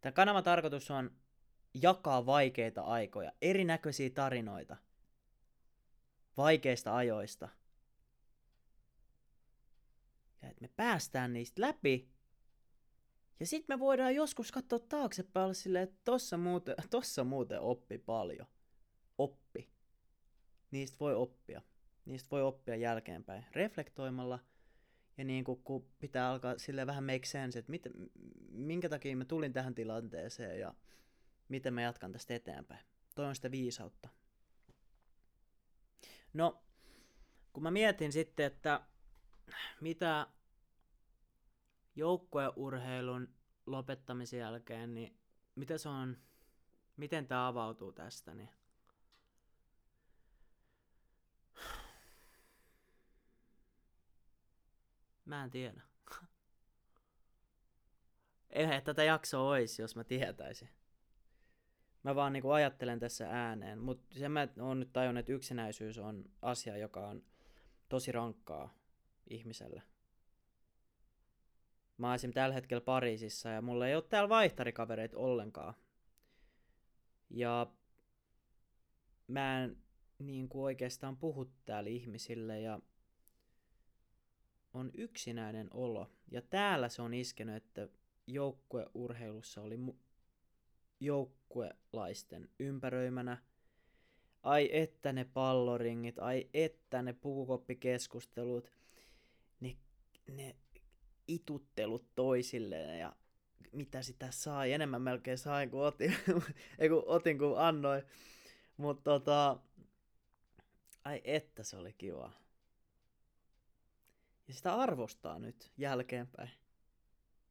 Tämän 0.00 0.14
kanavan 0.14 0.44
tarkoitus 0.44 0.90
on 0.90 1.10
jakaa 1.74 2.26
vaikeita 2.26 2.82
aikoja, 2.82 3.32
erinäköisiä 3.42 4.10
tarinoita, 4.10 4.76
vaikeista 6.36 6.96
ajoista. 6.96 7.48
Ja 10.42 10.48
että 10.48 10.60
me 10.60 10.68
päästään 10.76 11.32
niistä 11.32 11.60
läpi. 11.62 12.19
Ja 13.40 13.46
sitten 13.46 13.76
me 13.76 13.80
voidaan 13.80 14.14
joskus 14.14 14.52
katsoa 14.52 14.78
taaksepäin 14.78 15.54
silleen, 15.54 15.84
että 15.84 16.00
tossa 16.04 16.36
muuten, 16.36 16.74
tossa 16.90 17.24
muuten 17.24 17.60
oppi 17.60 17.98
paljon. 17.98 18.46
Oppi 19.18 19.70
niistä 20.70 20.96
voi 21.00 21.14
oppia. 21.14 21.62
Niistä 22.04 22.30
voi 22.30 22.42
oppia 22.42 22.76
jälkeenpäin 22.76 23.46
reflektoimalla 23.52 24.38
ja 25.18 25.24
niin 25.24 25.44
kuin, 25.44 25.60
kun 25.64 25.86
pitää 25.98 26.30
alkaa 26.30 26.58
sille 26.58 26.86
vähän 26.86 27.04
make 27.04 27.26
sense, 27.26 27.58
että 27.58 27.70
mit, 27.70 27.82
minkä 28.50 28.88
takia 28.88 29.16
mä 29.16 29.24
tulin 29.24 29.52
tähän 29.52 29.74
tilanteeseen 29.74 30.60
ja 30.60 30.74
miten 31.48 31.74
mä 31.74 31.82
jatkan 31.82 32.12
tästä 32.12 32.34
eteenpäin. 32.34 32.84
Toi 33.14 33.26
on 33.26 33.34
sitä 33.34 33.50
viisautta. 33.50 34.08
No, 36.32 36.62
kun 37.52 37.62
mä 37.62 37.70
mietin 37.70 38.12
sitten, 38.12 38.46
että 38.46 38.80
mitä 39.80 40.26
joukkueurheilun 41.96 43.28
lopettamisen 43.66 44.40
jälkeen, 44.40 44.94
niin 44.94 45.16
mitä 45.54 45.78
se 45.78 45.88
on, 45.88 46.16
miten 46.96 47.26
tämä 47.26 47.48
avautuu 47.48 47.92
tästä, 47.92 48.34
niin 48.34 48.48
Mä 55.30 55.44
en 55.44 55.50
tiedä. 55.50 55.82
Eihän 58.50 58.82
tätä 58.82 59.04
jaksoa 59.04 59.50
olisi, 59.50 59.82
jos 59.82 59.96
mä 59.96 60.04
tietäisin. 60.04 60.68
Mä 62.02 62.14
vaan 62.14 62.32
niinku 62.32 62.50
ajattelen 62.50 62.98
tässä 62.98 63.28
ääneen, 63.30 63.78
mutta 63.78 64.18
se 64.18 64.28
mä 64.28 64.48
oon 64.60 64.80
nyt 64.80 64.92
tajunnut, 64.92 65.20
että 65.20 65.32
yksinäisyys 65.32 65.98
on 65.98 66.24
asia, 66.42 66.76
joka 66.76 67.08
on 67.08 67.22
tosi 67.88 68.12
rankkaa 68.12 68.74
ihmiselle. 69.30 69.82
Mä 72.00 72.08
oon 72.08 72.32
tällä 72.34 72.54
hetkellä 72.54 72.80
Pariisissa 72.80 73.48
ja 73.48 73.62
mulla 73.62 73.88
ei 73.88 73.94
ole 73.94 74.02
täällä 74.02 74.28
vaihtarikavereita 74.28 75.18
ollenkaan. 75.18 75.74
Ja 77.30 77.66
mä 79.26 79.64
en 79.64 79.76
niin 80.18 80.48
kuin 80.48 80.62
oikeastaan 80.62 81.16
puhu 81.16 81.52
täällä 81.64 81.90
ihmisille 81.90 82.60
ja 82.60 82.80
on 84.74 84.90
yksinäinen 84.94 85.68
olo. 85.74 86.10
Ja 86.30 86.42
täällä 86.42 86.88
se 86.88 87.02
on 87.02 87.14
iskenyt, 87.14 87.56
että 87.56 87.88
joukkueurheilussa 88.26 89.62
oli 89.62 89.76
mu- 89.76 89.96
joukkuelaisten 91.00 92.48
ympäröimänä. 92.58 93.42
Ai 94.42 94.68
että 94.72 95.12
ne 95.12 95.24
palloringit, 95.24 96.18
ai 96.18 96.48
että 96.54 97.02
ne 97.02 97.12
pukukoppikeskustelut, 97.12 98.72
ne, 99.60 99.76
ne 100.30 100.56
ituttelut 101.34 102.14
toisilleen 102.14 102.98
ja 102.98 103.16
mitä 103.72 104.02
sitä 104.02 104.30
sai. 104.30 104.72
Enemmän 104.72 105.02
melkein 105.02 105.38
sain 105.38 105.70
kuin 105.70 105.82
otin, 105.82 106.16
ei 106.78 106.88
kun 106.88 107.02
otin 107.06 107.38
kuin 107.38 107.58
annoin. 107.58 108.02
Mutta 108.76 109.02
tota, 109.02 109.56
ai 111.04 111.20
että 111.24 111.62
se 111.62 111.76
oli 111.76 111.92
kiva. 111.92 112.32
Ja 114.48 114.54
sitä 114.54 114.74
arvostaa 114.74 115.38
nyt 115.38 115.72
jälkeenpäin. 115.78 116.50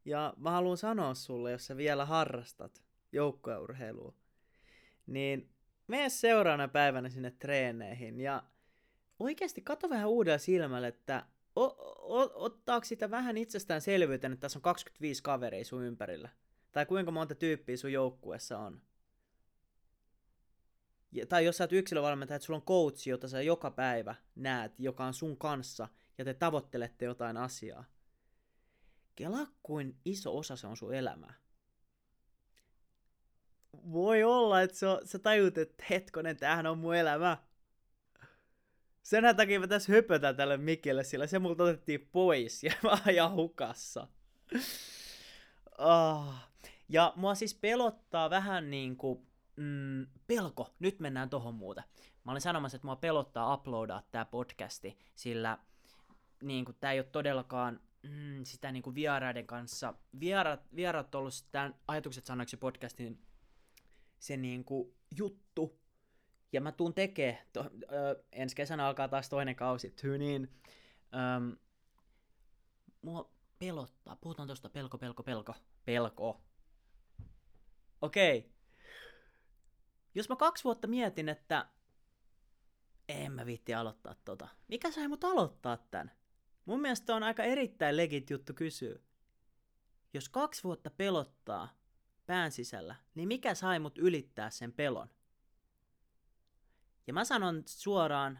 Ja 0.05 0.33
mä 0.37 0.51
haluan 0.51 0.77
sanoa 0.77 1.13
sulle, 1.13 1.51
jos 1.51 1.65
sä 1.65 1.77
vielä 1.77 2.05
harrastat 2.05 2.83
joukkueurheilua, 3.11 4.13
niin 5.07 5.49
mene 5.87 6.09
seuraavana 6.09 6.67
päivänä 6.67 7.09
sinne 7.09 7.31
treeneihin 7.31 8.21
ja 8.21 8.43
oikeasti 9.19 9.61
katso 9.61 9.89
vähän 9.89 10.09
uudella 10.09 10.37
silmällä, 10.37 10.87
että 10.87 11.25
o- 11.55 12.19
o- 12.19 12.45
ottaako 12.45 12.85
sitä 12.85 13.11
vähän 13.11 13.37
itsestäänselvyyteen, 13.37 14.33
että 14.33 14.41
tässä 14.41 14.59
on 14.59 14.63
25 14.63 15.23
kaveria 15.23 15.65
sun 15.65 15.83
ympärillä? 15.83 16.29
Tai 16.71 16.85
kuinka 16.85 17.11
monta 17.11 17.35
tyyppiä 17.35 17.77
sun 17.77 17.91
joukkueessa 17.91 18.57
on? 18.57 18.81
Ja, 21.11 21.25
tai 21.25 21.45
jos 21.45 21.57
sä 21.57 21.63
oot 21.63 21.73
yksilövalmentaja, 21.73 22.35
että 22.35 22.45
sulla 22.45 22.57
on 22.57 22.65
coach, 22.65 23.07
jota 23.07 23.27
sä 23.27 23.41
joka 23.41 23.71
päivä 23.71 24.15
näet, 24.35 24.79
joka 24.79 25.05
on 25.05 25.13
sun 25.13 25.37
kanssa, 25.37 25.87
ja 26.17 26.25
te 26.25 26.33
tavoittelette 26.33 27.05
jotain 27.05 27.37
asiaa. 27.37 27.85
Kela 29.15 29.47
kuin 29.63 29.99
iso 30.05 30.37
osa 30.37 30.55
se 30.55 30.67
on 30.67 30.77
sun 30.77 30.93
elämää. 30.93 31.33
Voi 33.91 34.23
olla, 34.23 34.61
että 34.61 34.77
sä 35.05 35.19
tajut, 35.19 35.57
että 35.57 35.85
hetkonen, 35.89 36.37
tämähän 36.37 36.65
on 36.65 36.77
mun 36.77 36.95
elämä. 36.95 37.37
Sen 39.09 39.35
takia 39.35 39.59
mä 39.59 39.67
tässä 39.67 39.93
höpötän 39.93 40.35
tälle 40.35 40.57
mikille, 40.57 41.03
sillä 41.03 41.27
se 41.27 41.39
multa 41.39 41.63
otettiin 41.63 42.09
pois 42.11 42.63
ja 42.63 42.71
mä 42.83 42.97
ajan 43.05 43.33
hukassa. 43.33 44.07
Oh. 45.77 46.33
Ja 46.89 47.13
mua 47.15 47.35
siis 47.35 47.55
pelottaa 47.55 48.29
vähän 48.29 48.69
niin 48.69 48.97
kuin, 48.97 49.27
mm, 49.55 50.07
pelko, 50.27 50.73
nyt 50.79 50.99
mennään 50.99 51.29
tohon 51.29 51.55
muuta. 51.55 51.83
Mä 52.23 52.31
olin 52.31 52.41
sanomassa, 52.41 52.75
että 52.75 52.87
mua 52.87 52.95
pelottaa 52.95 53.53
uploadaa 53.53 54.03
tää 54.11 54.25
podcasti, 54.25 54.97
sillä 55.15 55.57
niin 56.43 56.65
kuin, 56.65 56.77
tää 56.79 56.91
ei 56.91 56.99
ole 56.99 57.07
todellakaan 57.11 57.79
mm, 58.03 58.43
sitä 58.43 58.73
kuin 58.83 58.95
vieraiden 58.95 59.47
kanssa. 59.47 59.93
Vierat, 60.19 60.61
vierat 60.75 61.15
on 61.15 61.19
ollut 61.19 61.45
tämän 61.51 61.75
ajatukset 61.87 62.25
sanoiksi 62.25 62.57
podcastin 62.57 63.21
se 64.19 64.37
niin 64.37 64.63
kuin, 64.63 64.93
juttu. 65.17 65.78
Ja 66.51 66.61
mä 66.61 66.71
tuun 66.71 66.93
tekee, 66.93 67.45
to, 67.53 67.65
ö, 67.91 68.23
ensi 68.31 68.55
kesänä 68.55 68.87
alkaa 68.87 69.07
taas 69.07 69.29
toinen 69.29 69.55
kausi, 69.55 69.91
tyyniin. 69.91 70.49
Öm, 71.37 71.57
mua 73.01 73.31
pelottaa, 73.59 74.15
puhutaan 74.15 74.47
tosta 74.47 74.69
pelko, 74.69 74.97
pelko, 74.97 75.23
pelko, 75.23 75.53
pelko. 75.85 76.41
Okei. 78.01 78.37
Okay. 78.37 78.51
Jos 80.15 80.29
mä 80.29 80.35
kaksi 80.35 80.63
vuotta 80.63 80.87
mietin, 80.87 81.29
että 81.29 81.69
en 83.09 83.31
mä 83.31 83.45
viitti 83.45 83.73
aloittaa 83.73 84.15
tota. 84.25 84.47
Mikä 84.67 84.91
sai 84.91 85.07
mut 85.07 85.23
aloittaa 85.23 85.77
tän? 85.77 86.11
Mun 86.65 86.81
mielestä 86.81 87.15
on 87.15 87.23
aika 87.23 87.43
erittäin 87.43 87.97
legit 87.97 88.29
juttu 88.29 88.53
kysyä. 88.53 88.99
Jos 90.13 90.29
kaksi 90.29 90.63
vuotta 90.63 90.89
pelottaa 90.89 91.79
pään 92.25 92.51
sisällä, 92.51 92.95
niin 93.15 93.27
mikä 93.27 93.55
sai 93.55 93.79
mut 93.79 93.97
ylittää 93.97 94.49
sen 94.49 94.73
pelon? 94.73 95.09
Ja 97.07 97.13
mä 97.13 97.23
sanon 97.23 97.63
suoraan, 97.65 98.39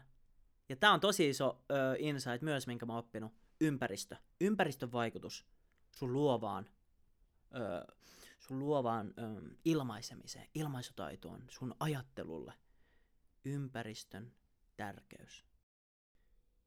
ja 0.68 0.76
tää 0.76 0.92
on 0.92 1.00
tosi 1.00 1.28
iso 1.28 1.64
ö, 1.70 1.96
insight 1.98 2.42
myös, 2.42 2.66
minkä 2.66 2.86
mä 2.86 2.92
oon 2.92 2.98
oppinut, 2.98 3.32
ympäristö. 3.60 4.16
Ympäristön 4.40 4.92
vaikutus 4.92 5.46
sun 5.90 6.12
luovaan, 6.12 6.70
ö, 7.54 7.94
sun 8.38 8.58
luovaan 8.58 9.14
ö, 9.18 9.54
ilmaisemiseen, 9.64 10.48
ilmaisutaitoon, 10.54 11.44
sun 11.48 11.74
ajattelulle. 11.80 12.52
Ympäristön 13.44 14.32
tärkeys. 14.76 15.44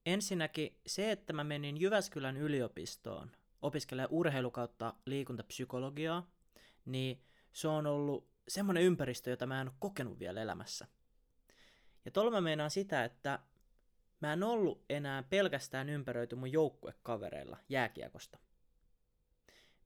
Ensinnäkin 0.05 0.79
se, 0.87 1.11
että 1.11 1.33
mä 1.33 1.43
menin 1.43 1.81
Jyväskylän 1.81 2.37
yliopistoon 2.37 3.31
opiskelemaan 3.61 4.11
urheilu 4.11 4.51
kautta 4.51 4.93
liikuntapsykologiaa, 5.05 6.31
niin 6.85 7.23
se 7.53 7.67
on 7.67 7.87
ollut 7.87 8.27
semmoinen 8.47 8.83
ympäristö, 8.83 9.29
jota 9.29 9.45
mä 9.45 9.61
en 9.61 9.67
ole 9.67 9.75
kokenut 9.79 10.19
vielä 10.19 10.41
elämässä. 10.41 10.87
Ja 12.05 12.11
tuolla 12.11 12.31
mä 12.31 12.41
meinaan 12.41 12.71
sitä, 12.71 13.03
että 13.03 13.39
mä 14.19 14.33
en 14.33 14.43
ollut 14.43 14.85
enää 14.89 15.23
pelkästään 15.23 15.89
ympäröity 15.89 16.35
mun 16.35 16.51
joukkuekavereilla 16.51 17.57
jääkiekosta. 17.69 18.37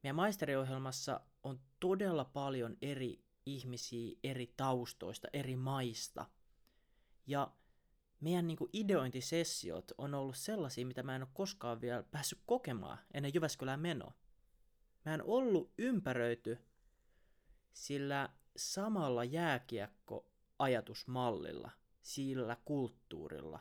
Meidän 0.03 0.15
maisteriohjelmassa 0.15 1.21
on 1.43 1.59
todella 1.79 2.25
paljon 2.25 2.77
eri 2.81 3.23
ihmisiä 3.45 4.17
eri 4.23 4.53
taustoista, 4.57 5.27
eri 5.33 5.55
maista. 5.55 6.25
Ja 7.27 7.51
meidän 8.19 8.47
niin 8.47 8.57
kuin 8.57 8.69
ideointisessiot 8.73 9.91
on 9.97 10.13
ollut 10.13 10.37
sellaisia, 10.37 10.85
mitä 10.85 11.03
mä 11.03 11.15
en 11.15 11.21
ole 11.21 11.29
koskaan 11.33 11.81
vielä 11.81 12.03
päässyt 12.03 12.39
kokemaan 12.45 12.97
ennen 13.13 13.33
Jyväskylään 13.33 13.79
menoa. 13.79 14.13
Mä 15.05 15.13
en 15.13 15.23
ollut 15.23 15.73
ympäröity 15.77 16.57
sillä 17.73 18.29
samalla 18.57 19.23
jääkiekko-ajatusmallilla, 19.23 21.71
sillä 22.07 22.57
kulttuurilla, 22.65 23.59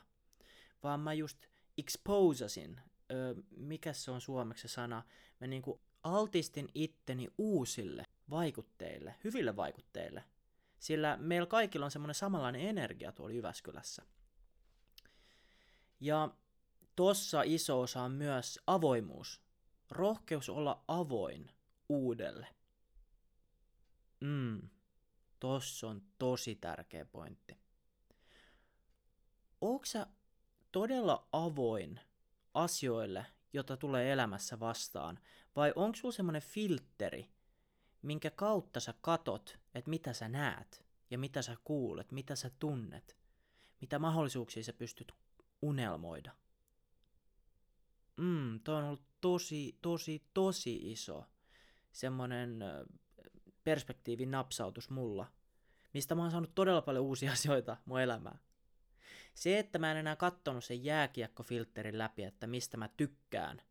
vaan 0.83 1.01
mä 1.01 1.13
just 1.13 1.47
exposasin, 1.79 2.81
ö, 3.13 3.35
mikä 3.57 3.93
se 3.93 4.11
on 4.11 4.21
suomeksi 4.21 4.69
sana, 4.69 5.03
mä 5.41 5.47
niinku 5.47 5.81
altistin 6.03 6.69
itteni 6.75 7.29
uusille 7.39 8.05
vaikutteille, 8.31 9.15
hyville 9.25 9.57
vaikutteille, 9.57 10.25
sillä 10.79 11.17
meillä 11.17 11.47
kaikilla 11.47 11.85
on 11.85 11.91
semmoinen 11.91 12.15
samanlainen 12.15 12.61
energia 12.61 13.13
tuolla 13.13 13.35
Jyväskylässä. 13.35 14.03
Ja 16.01 16.35
tossa 16.97 17.43
iso 17.43 17.81
osa 17.81 18.03
on 18.03 18.13
myös 18.13 18.61
avoimuus. 18.67 19.41
Rohkeus 19.91 20.49
olla 20.49 20.85
avoin 20.89 21.51
uudelle. 21.89 22.47
Mm, 24.21 24.69
tossa 25.41 25.89
on 25.89 26.03
tosi 26.19 26.55
tärkeä 26.55 27.05
pointti. 27.05 27.66
Onko 29.61 29.85
sä 29.85 30.07
todella 30.73 31.29
avoin 31.33 32.01
asioille, 32.55 33.27
jota 33.53 33.77
tulee 33.77 34.13
elämässä 34.13 34.61
vastaan, 34.61 35.19
vai 35.57 35.73
onko 35.77 35.97
sulla 35.97 36.13
semmoinen 36.13 36.43
filtteri, 36.43 37.31
minkä 38.03 38.31
kautta 38.31 38.81
sä 38.81 38.95
katot, 39.01 39.59
että 39.75 39.91
mitä 39.91 40.13
sä 40.13 40.29
näet, 40.29 40.87
ja 41.11 41.19
mitä 41.19 41.43
sä 41.43 41.57
kuulet, 41.65 42.13
mitä 42.13 42.37
sä 42.37 42.51
tunnet, 42.59 43.17
mitä 43.81 43.99
mahdollisuuksia 43.99 44.65
sä 44.65 44.73
pystyt 44.73 45.13
unelmoida. 45.63 46.33
Mm, 48.17 48.61
toi 48.61 48.75
on 48.75 48.85
ollut 48.85 49.07
tosi, 49.21 49.79
tosi, 49.83 50.25
tosi 50.35 50.93
iso 50.93 51.25
semmonen 51.93 52.59
perspektiivin 53.65 54.31
napsautus 54.31 54.91
mulla, 54.91 55.33
mistä 55.95 56.15
mä 56.15 56.23
oon 56.23 56.31
saanut 56.31 56.55
todella 56.55 56.83
paljon 56.83 57.05
uusia 57.05 57.33
asioita 57.39 57.77
mun 57.85 58.01
elämään. 58.01 58.41
Se, 59.37 59.59
että 59.59 59.79
mä 59.79 59.91
en 59.91 59.97
enää 59.97 60.17
kattonut 60.17 60.65
sen 60.65 60.85
jääkiekkofilterin 60.85 61.99
läpi, 61.99 62.23
että 62.23 62.47
mistä 62.47 62.77
mä 62.77 62.89
tykkään, 62.89 63.63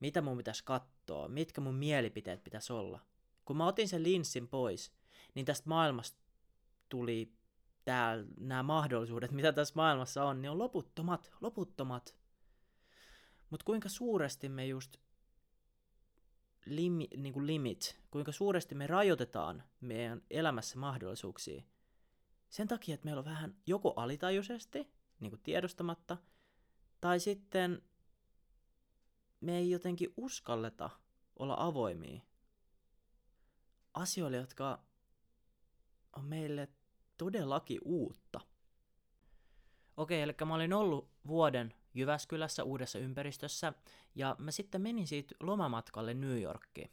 mitä 0.00 0.22
mun 0.22 0.36
pitäisi 0.36 0.64
katsoa, 0.64 1.28
mitkä 1.28 1.60
mun 1.60 1.74
mielipiteet 1.74 2.44
pitäisi 2.44 2.72
olla. 2.72 3.00
Kun 3.44 3.56
mä 3.56 3.66
otin 3.66 3.88
sen 3.88 4.02
linssin 4.02 4.48
pois, 4.48 4.92
niin 5.34 5.46
tästä 5.46 5.68
maailmasta 5.68 6.18
tuli 6.88 7.32
nämä 8.40 8.62
mahdollisuudet, 8.62 9.30
mitä 9.30 9.52
tässä 9.52 9.74
maailmassa 9.76 10.24
on, 10.24 10.42
niin 10.42 10.50
on 10.50 10.58
loputtomat, 10.58 11.32
loputtomat. 11.40 12.14
Mutta 13.50 13.64
kuinka 13.64 13.88
suuresti 13.88 14.48
me 14.48 14.66
just 14.66 14.96
limi, 16.66 17.08
niin 17.16 17.32
kuin 17.32 17.46
limit, 17.46 18.00
kuinka 18.10 18.32
suuresti 18.32 18.74
me 18.74 18.86
rajoitetaan 18.86 19.62
meidän 19.80 20.22
elämässä 20.30 20.78
mahdollisuuksia. 20.78 21.62
Sen 22.54 22.68
takia, 22.68 22.94
että 22.94 23.04
meillä 23.04 23.18
on 23.18 23.24
vähän 23.24 23.56
joko 23.66 23.92
alitajuisesti, 23.96 24.90
niin 25.20 25.30
kuin 25.30 25.42
tiedostamatta, 25.42 26.16
tai 27.00 27.20
sitten 27.20 27.82
me 29.40 29.58
ei 29.58 29.70
jotenkin 29.70 30.14
uskalleta 30.16 30.90
olla 31.38 31.56
avoimia 31.58 32.22
asioille, 33.94 34.36
jotka 34.36 34.84
on 36.16 36.24
meille 36.24 36.68
todellakin 37.16 37.80
uutta. 37.84 38.40
Okei, 39.96 40.22
eli 40.22 40.34
mä 40.46 40.54
olin 40.54 40.72
ollut 40.72 41.10
vuoden 41.26 41.74
Jyväskylässä 41.94 42.64
uudessa 42.64 42.98
ympäristössä, 42.98 43.72
ja 44.14 44.36
mä 44.38 44.50
sitten 44.50 44.80
menin 44.80 45.06
siitä 45.06 45.34
lomamatkalle 45.40 46.14
New 46.14 46.40
Yorkiin. 46.40 46.90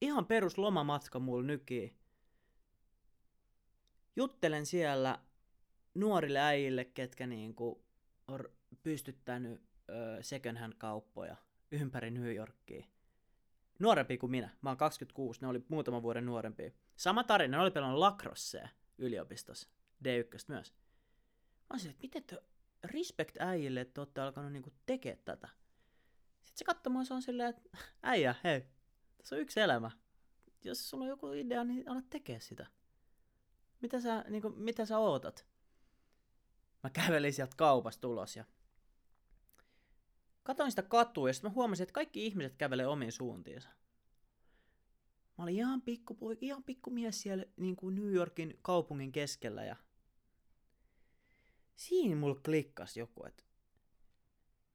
Ihan 0.00 0.26
perus 0.26 0.58
lomamatka 0.58 1.18
mulla 1.18 1.46
nyki. 1.46 1.96
Juttelen 4.18 4.66
siellä 4.66 5.18
nuorille 5.94 6.38
äijille, 6.40 6.84
ketkä 6.84 7.26
niinku 7.26 7.84
on 8.28 8.44
pystyttänyt 8.82 9.62
öö, 9.90 10.22
second 10.22 10.58
hand 10.58 10.72
kauppoja 10.78 11.36
ympäri 11.72 12.10
New 12.10 12.34
Yorkia. 12.34 12.86
Nuorempi 13.78 14.18
kuin 14.18 14.30
minä. 14.30 14.50
Mä 14.62 14.70
oon 14.70 14.76
26, 14.76 15.40
ne 15.40 15.46
oli 15.46 15.64
muutaman 15.68 16.02
vuoden 16.02 16.26
nuorempi. 16.26 16.74
Sama 16.96 17.24
tarina, 17.24 17.56
ne 17.56 17.62
oli 17.62 17.70
pelannut 17.70 17.98
lacrossea 17.98 18.68
yliopistossa. 18.98 19.68
D1 20.04 20.44
myös. 20.48 20.72
Mä 21.60 21.66
olisin, 21.70 21.90
että 21.90 22.02
miten 22.02 22.24
te 22.24 22.42
respect 22.84 23.36
äijille, 23.40 23.80
että 23.80 24.00
olette 24.00 24.20
alkanut 24.20 24.52
niinku 24.52 24.72
tekemään 24.86 25.22
tätä. 25.24 25.48
Sitten 26.44 26.58
se 26.58 26.64
katsoi 26.64 26.92
mua, 26.92 27.04
se 27.04 27.14
on 27.14 27.22
silleen, 27.22 27.50
että 27.50 27.78
äijä, 28.02 28.34
hei, 28.44 28.64
tässä 29.18 29.36
on 29.36 29.42
yksi 29.42 29.60
elämä. 29.60 29.90
Jos 30.64 30.90
sulla 30.90 31.04
on 31.04 31.10
joku 31.10 31.32
idea, 31.32 31.64
niin 31.64 31.90
ala 31.90 32.02
tekee 32.10 32.40
sitä. 32.40 32.66
Mitä 33.80 34.00
sä, 34.00 34.24
niinku, 34.28 34.50
mitä 34.50 34.84
sä 34.84 34.98
ootat? 34.98 35.46
Mä 36.82 36.90
kävelin 36.90 37.32
sieltä 37.32 37.56
kaupasta 37.56 38.08
ulos 38.08 38.36
ja 38.36 38.44
katoin 40.42 40.72
sitä 40.72 40.82
katua 40.82 41.28
ja 41.28 41.32
sitten 41.32 41.50
mä 41.50 41.54
huomasin, 41.54 41.82
että 41.82 41.92
kaikki 41.92 42.26
ihmiset 42.26 42.56
kävelee 42.56 42.86
omiin 42.86 43.12
suuntiinsa. 43.12 43.68
Mä 45.38 45.44
olin 45.44 45.56
ihan 45.56 45.82
pikku, 45.82 46.16
ihan 46.40 46.64
pikku 46.64 46.90
mies 46.90 47.22
siellä 47.22 47.44
niin 47.56 47.76
kuin 47.76 47.94
New 47.94 48.12
Yorkin 48.12 48.58
kaupungin 48.62 49.12
keskellä 49.12 49.64
ja 49.64 49.76
siinä 51.76 52.16
mulla 52.16 52.40
klikkas 52.44 52.96
joku, 52.96 53.24
että 53.24 53.44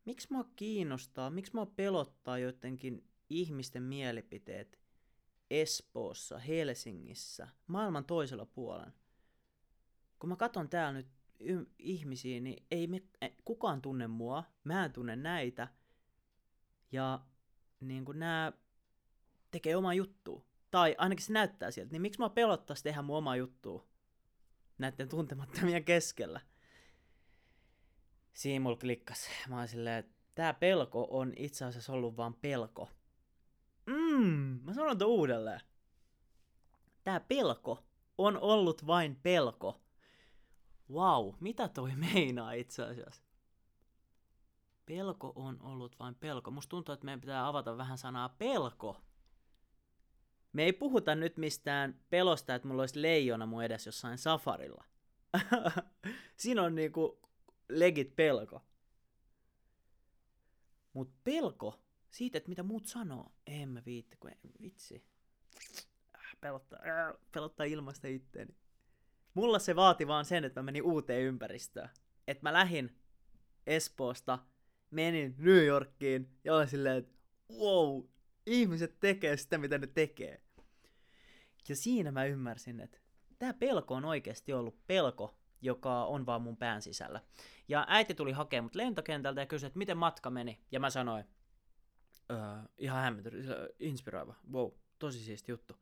miksi 0.06 0.28
mua 0.32 0.44
kiinnostaa, 0.56 1.30
miksi 1.30 1.54
mua 1.54 1.66
pelottaa 1.66 2.38
jotenkin 2.38 3.08
ihmisten 3.30 3.84
mielipiteet 3.84 4.83
Espoossa, 5.62 6.38
Helsingissä, 6.38 7.48
maailman 7.68 8.06
toisella 8.06 8.46
puolella. 8.46 8.92
Kun 10.20 10.30
mä 10.30 10.36
katson 10.36 10.70
täällä 10.70 10.94
nyt 10.94 11.08
y- 11.40 11.66
ihmisiä, 11.80 12.40
niin 12.40 12.66
ei 12.72 12.88
me, 12.88 13.04
kukaan 13.46 13.82
tunne 13.82 14.08
mua, 14.08 14.44
mä 14.64 14.86
en 14.86 14.94
tunne 14.94 15.16
näitä. 15.16 15.68
Ja 16.92 17.20
niin 17.80 18.06
kuin 18.06 18.20
nämä 18.20 18.54
tekee 19.52 19.76
omaa 19.76 19.94
juttua. 19.94 20.46
Tai 20.72 20.96
ainakin 20.98 21.26
se 21.26 21.34
näyttää 21.34 21.72
sieltä. 21.72 21.92
Niin 21.92 22.02
miksi 22.02 22.20
mä 22.20 22.30
pelottaisi 22.30 22.84
tehdä 22.84 23.02
mun 23.02 23.18
omaa 23.18 23.36
juttua 23.36 23.88
näiden 24.78 25.10
tuntemattomien 25.10 25.84
keskellä? 25.86 26.42
Siinä 28.34 28.64
mulla 28.64 28.78
klikkas. 28.78 29.30
Mä 29.50 29.58
oon 29.58 29.68
silleen, 29.68 30.00
että 30.00 30.16
tää 30.36 30.54
pelko 30.54 31.08
on 31.10 31.34
itse 31.36 31.66
asiassa 31.66 31.94
ollut 31.94 32.18
vaan 32.18 32.34
pelko. 32.34 32.90
Mmm, 34.14 34.60
mä 34.64 34.74
sanon 34.74 34.98
tuon 34.98 35.12
uudelleen. 35.12 35.62
Tää 37.04 37.20
pelko 37.20 37.84
on 38.18 38.38
ollut 38.38 38.88
vain 38.88 39.16
pelko. 39.16 39.82
Wow, 40.92 41.34
mitä 41.40 41.68
toi 41.68 41.92
meinaa 41.96 42.52
itse 42.52 42.84
asiassa? 42.84 43.24
Pelko 44.86 45.34
on 45.36 45.62
ollut 45.62 46.00
vain 46.00 46.16
pelko. 46.16 46.52
Musta 46.52 46.70
tuntuu, 46.70 46.94
että 46.94 47.06
meidän 47.06 47.22
pitää 47.22 47.48
avata 47.48 47.78
vähän 47.78 47.98
sanaa 47.98 48.30
pelko. 48.30 49.02
Me 50.54 50.64
ei 50.64 50.74
puhuta 50.74 51.16
nyt 51.16 51.38
mistään 51.38 52.00
pelosta, 52.10 52.56
että 52.56 52.68
mulla 52.68 52.82
olisi 52.82 53.02
leijona 53.02 53.46
mun 53.46 53.64
edessä 53.64 53.88
jossain 53.88 54.18
safarilla. 54.18 54.84
Siinä 56.38 56.64
on 56.64 56.76
niinku 56.76 57.20
legit 57.70 58.16
pelko. 58.16 58.62
Mut 60.94 61.24
pelko 61.24 61.83
siitä, 62.14 62.38
että 62.38 62.50
mitä 62.50 62.64
muut 62.64 62.86
sanoo, 62.86 63.32
en 63.48 63.70
mä 63.70 63.82
viitti, 63.86 64.18
kun 64.18 64.32
en, 64.32 64.52
vitsi. 64.62 65.06
Äh, 66.16 66.38
pelottaa, 66.42 66.80
äh, 66.80 67.14
pelottaa 67.32 67.66
ilmasta 67.66 68.08
itteeni. 68.08 68.56
Mulla 69.34 69.60
se 69.60 69.76
vaati 69.76 70.08
vaan 70.08 70.26
sen, 70.26 70.44
että 70.46 70.62
mä 70.62 70.66
menin 70.66 70.84
uuteen 70.84 71.24
ympäristöön. 71.24 71.90
Että 72.28 72.44
mä 72.44 72.54
lähin 72.54 72.96
Espoosta, 73.68 74.40
menin 74.92 75.36
New 75.38 75.66
Yorkiin 75.66 76.30
ja 76.44 76.56
olin 76.56 76.68
silleen, 76.68 76.98
että 76.98 77.14
wow, 77.60 78.04
ihmiset 78.46 79.00
tekee 79.00 79.38
sitä, 79.38 79.58
mitä 79.58 79.78
ne 79.78 79.88
tekee. 79.88 80.42
Ja 81.70 81.76
siinä 81.76 82.12
mä 82.12 82.26
ymmärsin, 82.26 82.80
että 82.80 82.98
tämä 83.40 83.54
pelko 83.54 83.96
on 83.96 84.06
oikeasti 84.06 84.54
ollut 84.54 84.88
pelko, 84.88 85.38
joka 85.62 86.06
on 86.06 86.26
vaan 86.26 86.42
mun 86.42 86.58
pään 86.58 86.82
sisällä. 86.82 87.22
Ja 87.68 87.86
äiti 87.88 88.14
tuli 88.14 88.32
hakemaan 88.32 88.66
mut 88.66 88.76
lentokentältä 88.76 89.42
ja 89.42 89.46
kysyi, 89.46 89.68
että 89.68 89.78
miten 89.80 89.98
matka 89.98 90.30
meni. 90.30 90.60
Ja 90.72 90.80
mä 90.80 90.90
sanoin, 90.90 91.26
öö, 92.34 92.40
ihan 92.78 93.02
hämmentynyt, 93.02 93.46
inspiroiva, 93.80 94.36
wow, 94.52 94.72
tosi 95.00 95.20
siisti 95.20 95.52
juttu. 95.52 95.78